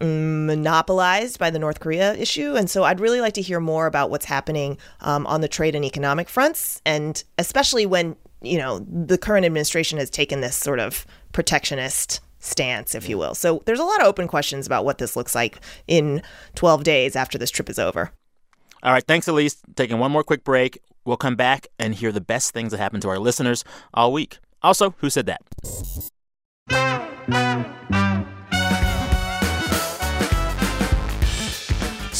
[0.00, 2.54] monopolized by the North Korea issue.
[2.54, 5.74] And so I'd really like to hear more about what's happening um, on the trade
[5.74, 10.80] and economic fronts, and especially when, you know, the current administration has taken this sort
[10.80, 13.34] of protectionist stance, if you will.
[13.34, 16.22] So there's a lot of open questions about what this looks like in
[16.54, 18.12] 12 days after this trip is over.
[18.82, 19.62] All right, thanks, Elise.
[19.76, 20.78] Taking one more quick break.
[21.06, 24.38] We'll come back and hear the best things that happened to our listeners all week.
[24.62, 25.42] Also, who said that?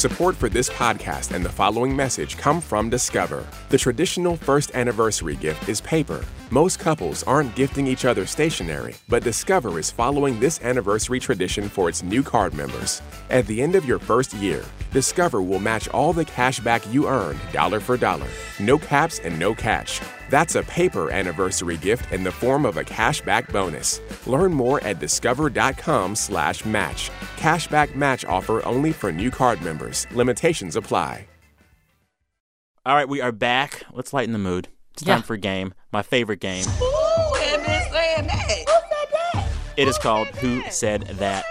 [0.04, 3.42] Support for this podcast and the following message come from Discover.
[3.70, 6.22] The traditional first anniversary gift is paper.
[6.50, 11.88] Most couples aren't gifting each other stationery, but Discover is following this anniversary tradition for
[11.88, 13.00] its new card members.
[13.30, 14.62] At the end of your first year,
[14.92, 18.28] Discover will match all the cash back you earned dollar for dollar.
[18.60, 20.02] No caps and no catch.
[20.34, 24.00] That's a paper anniversary gift in the form of a cashback bonus.
[24.26, 27.10] Learn more at discover.com/match.
[27.36, 30.08] Cashback match offer only for new card members.
[30.10, 31.28] Limitations apply.
[32.84, 33.84] All right, we are back.
[33.92, 34.66] Let's lighten the mood.
[34.94, 35.14] It's Yeah.
[35.14, 36.64] time for a game, my favorite game.
[36.82, 39.46] Ooh, Who said that?
[39.76, 41.44] It is called Who Said That?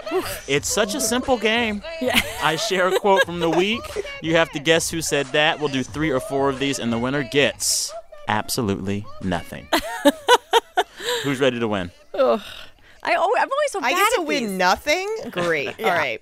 [0.50, 1.82] It's such a simple game.
[2.02, 2.20] Yeah.
[2.44, 3.80] I share a quote from the week.
[4.22, 5.62] You have to guess who said that.
[5.62, 7.94] We'll do three or four of these, and the winner gets
[8.28, 9.68] absolutely nothing.
[11.24, 11.92] Who's ready to win?
[12.16, 14.52] I oh, I'm always so bad I get to at win these.
[14.58, 15.10] nothing?
[15.32, 15.80] Great.
[15.84, 16.22] All right.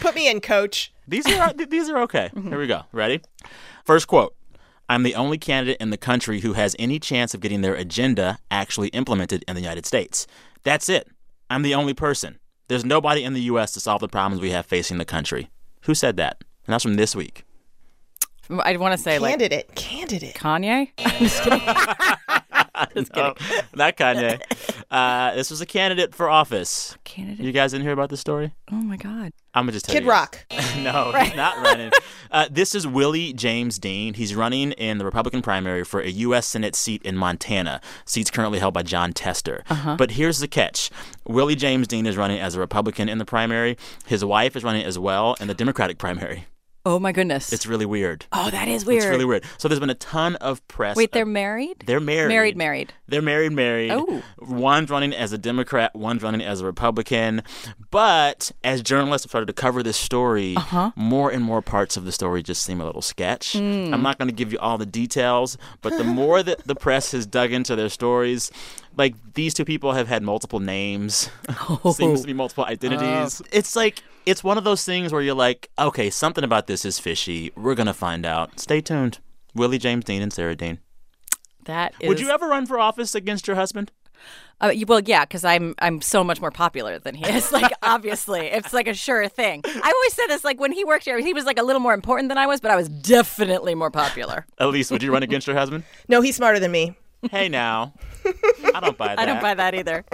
[0.00, 0.92] Put me in, coach.
[1.06, 2.30] These are uh, these are okay.
[2.34, 2.48] Mhm.
[2.48, 2.82] Here we go.
[2.92, 3.20] Ready?
[3.84, 4.34] First quote.
[4.90, 8.38] I'm the only candidate in the country who has any chance of getting their agenda
[8.50, 10.26] actually implemented in the United States.
[10.62, 11.08] That's it.
[11.50, 12.38] I'm the only person.
[12.68, 13.72] There's nobody in the U.S.
[13.72, 15.50] to solve the problems we have facing the country.
[15.82, 16.42] Who said that?
[16.66, 17.44] And that's from this week.
[18.50, 20.34] I want to say like Candidate, candidate.
[20.34, 20.90] Kanye.
[20.98, 21.60] I'm just kidding.
[22.94, 23.64] Just No, kidding.
[23.74, 24.40] not Kanye.
[24.90, 26.96] Uh, this was a candidate for office.
[27.04, 27.44] Candidate.
[27.44, 28.52] You guys didn't hear about this story?
[28.70, 29.32] Oh my God.
[29.52, 30.10] I'm gonna just tell Kid you.
[30.10, 30.46] Rock.
[30.78, 31.90] no, he's not running.
[32.30, 34.14] Uh, this is Willie James Dean.
[34.14, 36.46] He's running in the Republican primary for a U.S.
[36.46, 37.80] Senate seat in Montana.
[38.04, 39.64] Seat's currently held by Jon Tester.
[39.98, 40.90] But here's the catch:
[41.26, 43.76] Willie James Dean is running as a Republican in the primary.
[44.06, 46.46] His wife is running as well in the Democratic primary.
[46.86, 47.52] Oh my goodness.
[47.52, 48.24] It's really weird.
[48.32, 49.02] oh, that is weird.
[49.02, 49.44] It's really weird.
[49.58, 50.96] So there's been a ton of press.
[50.96, 51.84] Wait, they're married?
[51.86, 52.28] They're married.
[52.28, 52.92] Married, married.
[53.08, 53.90] They're married, married.
[53.90, 54.22] Oh.
[54.38, 57.42] One's running as a Democrat, one's running as a Republican.
[57.90, 60.92] But as journalists have started to cover this story, Uh-huh.
[60.96, 63.52] more and more parts of the story just seem a little sketch.
[63.54, 63.92] Hmm.
[63.92, 67.12] I'm not going to give you all the details, but the more that the press
[67.12, 68.50] has dug into their stories,
[68.96, 71.28] like these two people have had multiple names,
[71.92, 73.42] seems to be multiple identities.
[73.52, 76.98] It's like it's one of those things where you're like, okay, something about this is
[76.98, 77.50] fishy.
[77.56, 78.60] We're gonna find out.
[78.60, 79.18] Stay tuned.
[79.54, 80.78] Willie James Dean and Sarah Dean.
[81.64, 82.08] That is.
[82.08, 83.90] Would you ever run for office against your husband?
[84.60, 87.52] Uh, well, yeah, because I'm I'm so much more popular than he is.
[87.58, 89.62] Like, obviously, it's like a sure thing.
[89.64, 90.44] I always said this.
[90.44, 92.60] Like when he worked here, he was like a little more important than I was,
[92.60, 94.46] but I was definitely more popular.
[94.58, 95.84] Elise, would you run against your husband?
[96.08, 96.94] No, he's smarter than me.
[97.30, 97.94] Hey now.
[98.74, 99.18] I don't buy that.
[99.18, 100.04] I don't buy that either.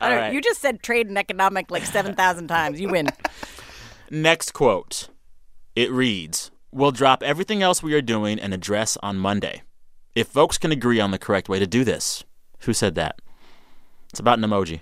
[0.00, 0.32] I don't, right.
[0.32, 2.80] You just said trade and economic like seven thousand times.
[2.80, 3.08] You win.
[4.10, 5.08] Next quote.
[5.74, 9.62] It reads We'll drop everything else we are doing and address on Monday.
[10.14, 12.24] If folks can agree on the correct way to do this.
[12.60, 13.20] Who said that?
[14.10, 14.80] It's about an emoji.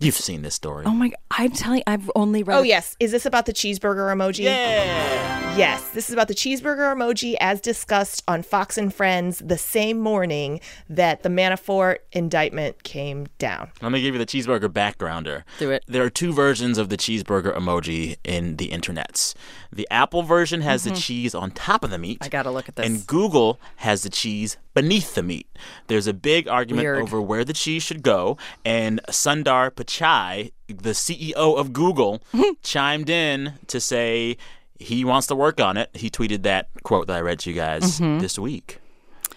[0.00, 0.84] You've seen this story.
[0.86, 1.10] Oh my!
[1.32, 1.82] I'm telling.
[1.86, 2.56] I've only read.
[2.56, 2.96] Oh, yes.
[3.00, 4.44] Is this about the cheeseburger emoji?
[4.44, 5.56] Yeah.
[5.56, 5.90] Yes.
[5.90, 10.60] This is about the cheeseburger emoji as discussed on Fox and Friends the same morning
[10.88, 13.72] that the Manafort indictment came down.
[13.82, 15.42] Let me give you the cheeseburger backgrounder.
[15.58, 15.82] Do it.
[15.88, 19.34] There are two versions of the cheeseburger emoji in the internets.
[19.72, 22.20] The Apple version has the cheese on top of the meat.
[22.20, 22.24] Mm-hmm.
[22.24, 22.86] I gotta look at this.
[22.86, 25.46] And Google has the cheese beneath the meat.
[25.88, 27.02] There's a big argument Weird.
[27.02, 32.22] over where the cheese should go, and Sundar Pichai, the CEO of Google,
[32.62, 34.36] chimed in to say
[34.78, 35.90] he wants to work on it.
[35.94, 38.20] He tweeted that quote that I read to you guys Mm-hmm.
[38.20, 38.78] this week.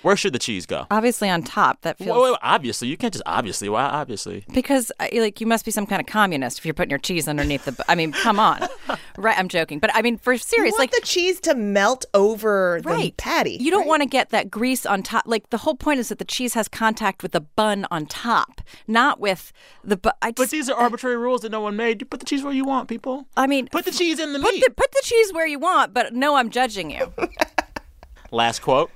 [0.01, 0.87] Where should the cheese go?
[0.89, 1.81] Obviously, on top.
[1.81, 3.69] That feels Wait, wait, wait, obviously, you can't just obviously.
[3.69, 4.43] Why obviously?
[4.51, 7.27] because uh, like you must be some kind of communist if you're putting your cheese
[7.27, 7.85] underneath the.
[7.87, 8.67] I mean, come on.
[9.17, 9.37] right?
[9.37, 12.79] I'm joking, but I mean, for You serious, want like the cheese to melt over
[12.83, 13.57] the right patty.
[13.59, 13.87] You don't right?
[13.89, 15.23] want to get that grease on top.
[15.27, 18.61] Like the whole point is that the cheese has contact with the bun on top,
[18.87, 19.97] not with the.
[19.97, 22.01] Bu- I But these are arbitrary rules that no one made.
[22.01, 23.27] You put the cheese where you want, people.
[23.37, 24.63] I mean, Put the cheese in the put meat.
[24.65, 27.13] the put the cheese where you want, but no, I'm judging you.
[28.31, 28.89] Last quote.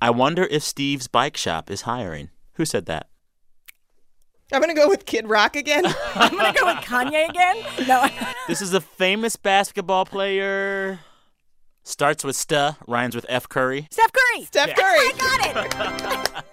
[0.00, 2.30] I wonder if Steve's bike shop is hiring.
[2.54, 3.08] Who said that?
[4.52, 5.84] I'm going to go with Kid Rock again.
[6.14, 7.56] I'm gonna go with Kanye again.
[7.88, 8.06] No,
[8.48, 11.00] This is a famous basketball player.
[11.82, 13.48] Starts with Sta, rhymes with F.
[13.48, 13.88] Curry.
[13.90, 14.44] Steph Curry.
[14.44, 14.98] Steph Curry.
[14.98, 16.44] I got it.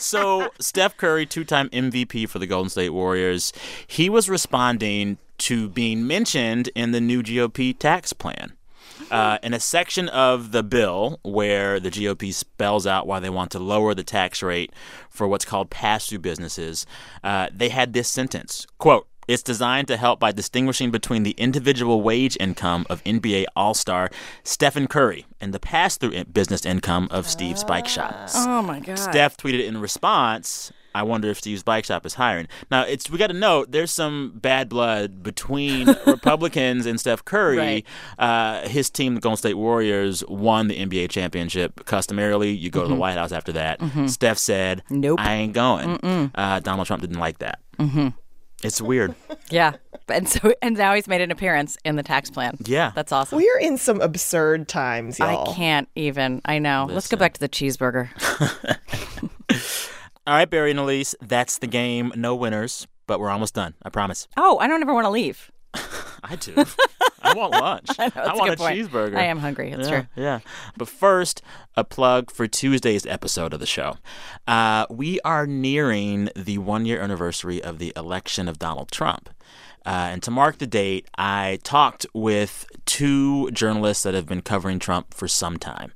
[0.00, 3.52] So, Steph Curry, two time MVP for the Golden State Warriors,
[3.86, 8.54] he was responding to being mentioned in the new GOP tax plan.
[9.10, 13.50] Uh, in a section of the bill where the GOP spells out why they want
[13.52, 14.72] to lower the tax rate
[15.10, 16.86] for what's called pass-through businesses,
[17.22, 22.02] uh, they had this sentence: "quote It's designed to help by distinguishing between the individual
[22.02, 24.10] wage income of NBA All-Star
[24.42, 28.98] Stephen Curry and the pass-through business income of Steve's Bike Shop." Oh my god.
[28.98, 32.48] Steph tweeted in response, I wonder if Steve's Bike Shop is hiring.
[32.70, 37.56] Now, it's we got to note there's some bad blood between Republicans and Steph Curry.
[37.58, 37.86] Right.
[38.18, 41.84] Uh, his team, the Golden State Warriors, won the NBA championship.
[41.86, 43.80] Customarily, you go to the White House after that.
[44.08, 45.20] Steph said, Nope.
[45.20, 46.30] I ain't going.
[46.34, 47.58] Uh, Donald Trump didn't like that.
[47.78, 48.08] Mm-hmm.
[48.64, 49.14] It's weird.
[49.50, 49.74] Yeah,
[50.08, 52.56] and so and now he's made an appearance in the tax plan.
[52.64, 52.90] Yeah.
[52.94, 53.36] that's awesome.
[53.36, 55.46] We're in some absurd times, y'all.
[55.50, 56.40] I can't even.
[56.46, 56.86] I know.
[56.88, 58.08] Let's go back to the cheeseburger.
[60.24, 62.12] All right, Barrie and Elise, that's the game.
[62.14, 63.74] No winners, but we're almost done.
[63.82, 64.28] I promise.
[64.36, 65.50] Oh, I don't ever want to leave.
[66.22, 66.54] I do.
[67.22, 67.88] I want lunch.
[67.98, 69.16] I, That's a want good a cheeseburger.
[69.16, 69.70] I am hungry.
[69.70, 70.22] That's yeah, true.
[70.22, 70.40] Yeah.
[70.76, 71.42] But first,
[71.76, 73.96] a plug for Tuesday's episode of the show.
[74.46, 79.28] Uh, we are nearing the one year anniversary of the election of Donald Trump.
[79.84, 84.78] Uh, and to mark the date, I talked with two journalists that have been covering
[84.78, 85.92] Trump for some time.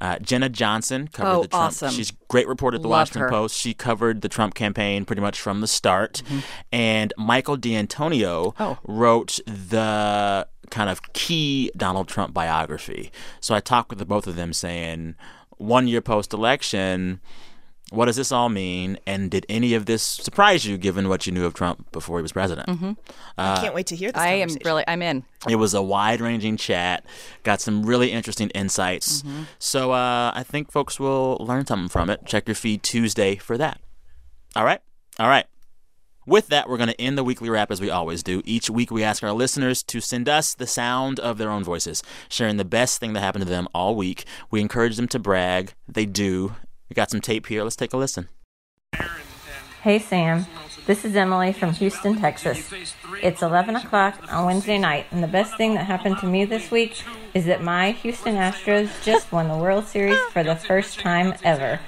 [0.00, 1.64] Uh, Jenna Johnson covered Oh, the Trump.
[1.64, 1.90] awesome.
[1.92, 3.28] She's great reporter at the Love Washington her.
[3.30, 3.56] Post.
[3.58, 6.22] She covered the Trump campaign pretty much from the start.
[6.24, 6.38] Mm-hmm.
[6.72, 8.78] And Michael D'Antonio Oh.
[8.84, 13.10] wrote the kind of key Donald Trump biography.
[13.40, 15.14] So I talked with the both of them saying,
[15.58, 17.20] one year post election,
[17.90, 18.98] What does this all mean?
[19.06, 22.22] And did any of this surprise you, given what you knew of Trump before he
[22.22, 22.68] was president?
[22.68, 22.92] Mm-hmm.
[23.38, 24.20] I can't wait to hear this.
[24.20, 25.24] I am really, I'm in.
[25.48, 27.04] It was a wide ranging chat,
[27.44, 29.22] got some really interesting insights.
[29.22, 29.42] Mm-hmm.
[29.60, 32.26] So uh, I think folks will learn something from it.
[32.26, 33.80] Check your feed Tuesday for that.
[34.56, 34.80] All right?
[35.20, 35.46] All right.
[36.26, 38.42] With that, we're going to end the weekly wrap as we always do.
[38.44, 42.02] Each week, we ask our listeners to send us the sound of their own voices,
[42.28, 44.24] sharing the best thing that happened to them all week.
[44.50, 45.74] We encourage them to brag.
[45.86, 46.56] They do.
[46.88, 47.62] We got some tape here.
[47.62, 48.28] Let's take a listen.
[49.82, 50.46] Hey Sam,
[50.86, 52.72] this is Emily from Houston, Texas.
[53.22, 56.72] It's 11 o'clock on Wednesday night, and the best thing that happened to me this
[56.72, 57.02] week
[57.34, 61.78] is that my Houston Astros just won the World Series for the first time ever.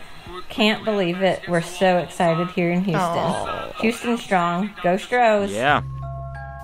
[0.49, 1.49] Can't believe it.
[1.49, 3.73] We're so excited here in Houston.
[3.81, 4.71] Houston strong.
[4.83, 5.51] Go Stros.
[5.51, 5.83] Yeah.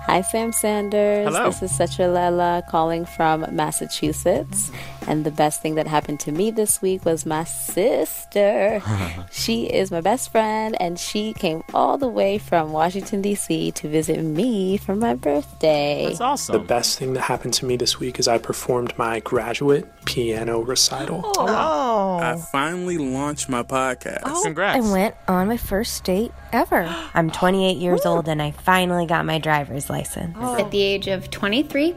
[0.05, 1.27] Hi, Sam Sanders.
[1.27, 1.45] Hello.
[1.49, 4.71] This is Sachalala calling from Massachusetts.
[5.07, 8.81] And the best thing that happened to me this week was my sister.
[9.31, 13.71] she is my best friend, and she came all the way from Washington, D.C.
[13.71, 16.05] to visit me for my birthday.
[16.07, 16.53] That's awesome.
[16.53, 20.61] The best thing that happened to me this week is I performed my graduate piano
[20.61, 21.21] recital.
[21.23, 21.45] Oh.
[21.47, 22.19] oh.
[22.19, 24.21] I finally launched my podcast.
[24.25, 24.85] Oh, Congrats.
[24.85, 26.83] I went on my first date ever.
[27.13, 30.35] I'm 28 years old and I finally got my driver's license.
[30.37, 31.95] At the age of 23,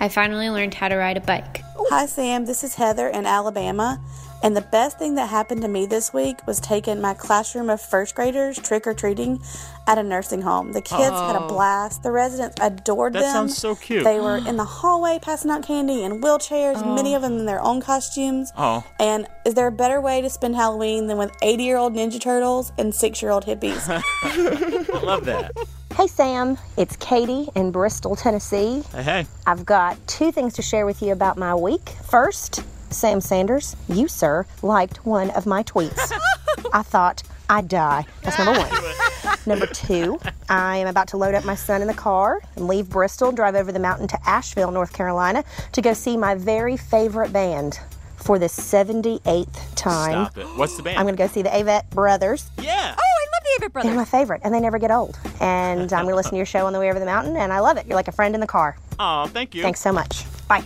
[0.00, 1.62] I finally learned how to ride a bike.
[1.90, 2.44] Hi, Sam.
[2.44, 4.00] This is Heather in Alabama.
[4.40, 7.80] And the best thing that happened to me this week was taking my classroom of
[7.80, 9.40] first graders trick or treating
[9.88, 10.72] at a nursing home.
[10.72, 11.48] The kids had a Oh.
[11.48, 12.04] blast.
[12.04, 13.32] The residents adored That them.
[13.32, 14.04] sounds so cute.
[14.04, 16.94] They were in the hallway passing out candy in wheelchairs, oh.
[16.94, 18.52] many of them in their own costumes.
[18.56, 18.84] Oh.
[19.00, 22.20] And is there a better way to spend Halloween than with 80 year old Ninja
[22.20, 23.88] Turtles and six year old hippies?
[24.22, 25.50] I love that.
[25.98, 28.84] Hey Sam, it's Katie in Bristol, Tennessee.
[28.92, 29.26] Hey, hey.
[29.48, 31.88] I've got two things to share with you about my week.
[32.08, 36.12] First, Sam Sanders, you, sir, liked one of my tweets.
[36.72, 38.06] I thought I'd die.
[38.22, 39.38] That's number one.
[39.46, 42.88] number two, I am about to load up my son in the car and leave
[42.88, 45.42] Bristol, drive over the mountain to Asheville, North Carolina,
[45.72, 47.80] to go see my very favorite band
[48.14, 50.26] for the 78th time.
[50.26, 50.46] Stop it.
[50.56, 50.96] What's the band?
[50.96, 52.52] I'm going to go see the Avett Brothers.
[52.62, 52.94] Yeah.
[52.96, 53.17] Oh,
[53.48, 55.18] I love the Avett They're my favorite, and they never get old.
[55.40, 57.52] And I'm going to listen to your show on the way over the mountain, and
[57.52, 57.86] I love it.
[57.86, 58.76] You're like a friend in the car.
[58.98, 59.62] Oh, thank you.
[59.62, 60.24] Thanks so much.
[60.48, 60.64] Bye.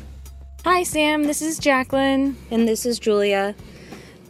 [0.64, 1.24] Hi, Sam.
[1.24, 3.55] This is Jacqueline, and this is Julia.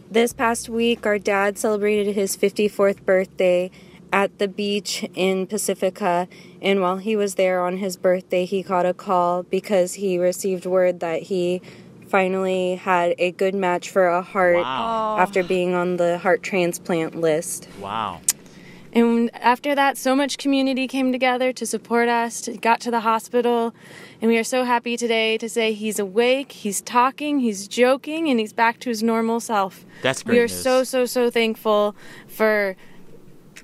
[0.09, 3.71] This past week, our dad celebrated his 54th birthday
[4.11, 6.27] at the beach in Pacifica.
[6.61, 10.65] And while he was there on his birthday, he got a call because he received
[10.67, 11.61] word that he
[12.07, 15.17] finally had a good match for a heart Wow.
[15.17, 17.67] after being on the heart transplant list.
[17.81, 18.21] Wow.
[18.93, 22.99] And after that, so much community came together to support us, to, got to the
[22.99, 23.73] hospital,
[24.21, 28.39] and we are so happy today to say he's awake, he's talking, he's joking, and
[28.39, 29.83] he's back to his normal self.
[30.03, 30.35] That's great.
[30.35, 30.61] We are news.
[30.61, 31.95] so, so, so thankful
[32.27, 32.75] for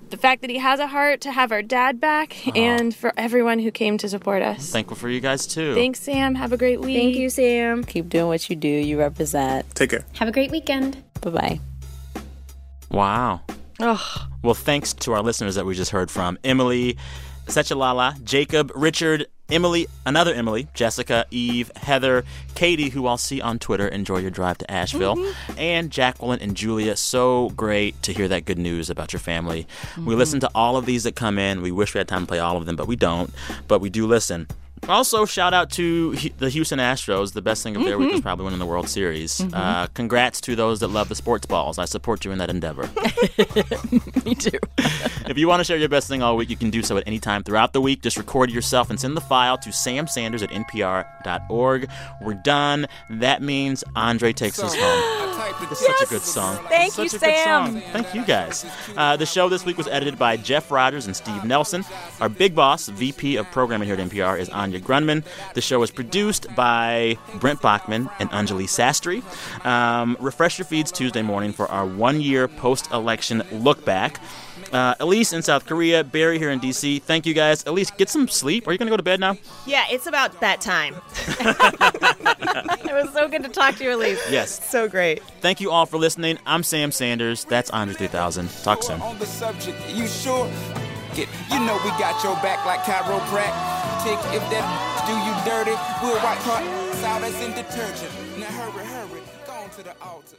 [0.10, 3.60] the fact that he has a heart, to have our dad back, and for everyone
[3.60, 4.72] who came to support us.
[4.72, 5.76] Thankful for you guys, too.
[5.76, 6.34] Thanks, Sam.
[6.34, 6.98] Have a great week.
[6.98, 7.84] Thank you, Sam.
[7.84, 8.68] Keep doing what you do.
[8.68, 9.76] You represent.
[9.76, 10.06] Take care.
[10.16, 11.04] Have a great weekend.
[11.22, 11.60] Bye bye.
[12.90, 13.42] Wow.
[14.42, 16.98] Well, thanks to our listeners that we just heard from Emily,
[17.48, 22.24] Sechalala, Jacob, Richard, Emily, another Emily, Jessica, Eve, Heather,
[22.56, 23.88] Katie, who I'll see on Twitter.
[23.88, 25.18] Enjoy your drive to Asheville.
[25.58, 26.96] And Jacqueline and Julia.
[26.96, 29.68] So great to hear that good news about your family.
[29.98, 30.18] We Mhm.
[30.18, 31.62] listen to all of these that come in.
[31.62, 33.34] We wish we had time to play all of them, but we don't.
[33.68, 34.48] But we do listen.
[34.88, 37.34] Also, shout out to the Houston Astros.
[37.34, 39.40] The best thing of their week was probably winning the World Series.
[39.40, 39.54] Mhm.
[39.54, 41.78] Uh, congrats to those that love the sports balls.
[41.78, 42.90] I support you in that endeavor.
[44.26, 44.58] Me too.
[45.28, 47.04] if you want to share your best thing all week, you can do so at
[47.06, 48.02] any time throughout the week.
[48.02, 51.90] Just record yourself and send the file to samsanders at npr.org.
[52.22, 52.88] We're done.
[53.10, 55.36] That means Andre takes us home.
[55.72, 56.58] It's such a good song.
[56.70, 57.72] Thank Such you, a good Sam.
[57.74, 57.82] song.
[57.92, 58.66] Thank you guys.
[58.96, 61.86] Uh, the show this week was edited by Jeff Rogers and Steve Nelson.
[62.22, 65.24] Our big boss, VP of programming here at NPR, is Anya Grundmann.
[65.56, 69.24] The show is produced by Brent Baughman and Anjuli Sastry.
[69.66, 74.20] Um, refresh your feeds Tuesday morning for our one year post election look back.
[74.72, 77.02] Uh, Elise in South Korea, Barrie here in DC.
[77.02, 77.66] Thank you guys.
[77.66, 78.68] Elise, get some sleep.
[78.68, 79.38] Are you going to go to bed now?
[79.66, 80.96] Yeah, it's about that time.
[82.82, 84.20] It was so good to talk to you, Elise.
[84.32, 84.68] Yes.
[84.68, 85.22] So great.
[85.42, 86.40] Thank you all for listening.
[86.46, 87.46] I'm Sam Sanders.
[87.46, 88.50] That's Andre 3000.
[88.64, 89.00] Talk soon.
[89.02, 90.50] On the subject, you sure?
[91.16, 94.20] Get, you know we got your back like chiropractic.
[94.34, 94.66] If that
[95.08, 96.62] do you dirty, we'll wipe her
[97.06, 98.12] out as in detergent.
[98.38, 100.39] Now hurry, hurry, go on to the altar.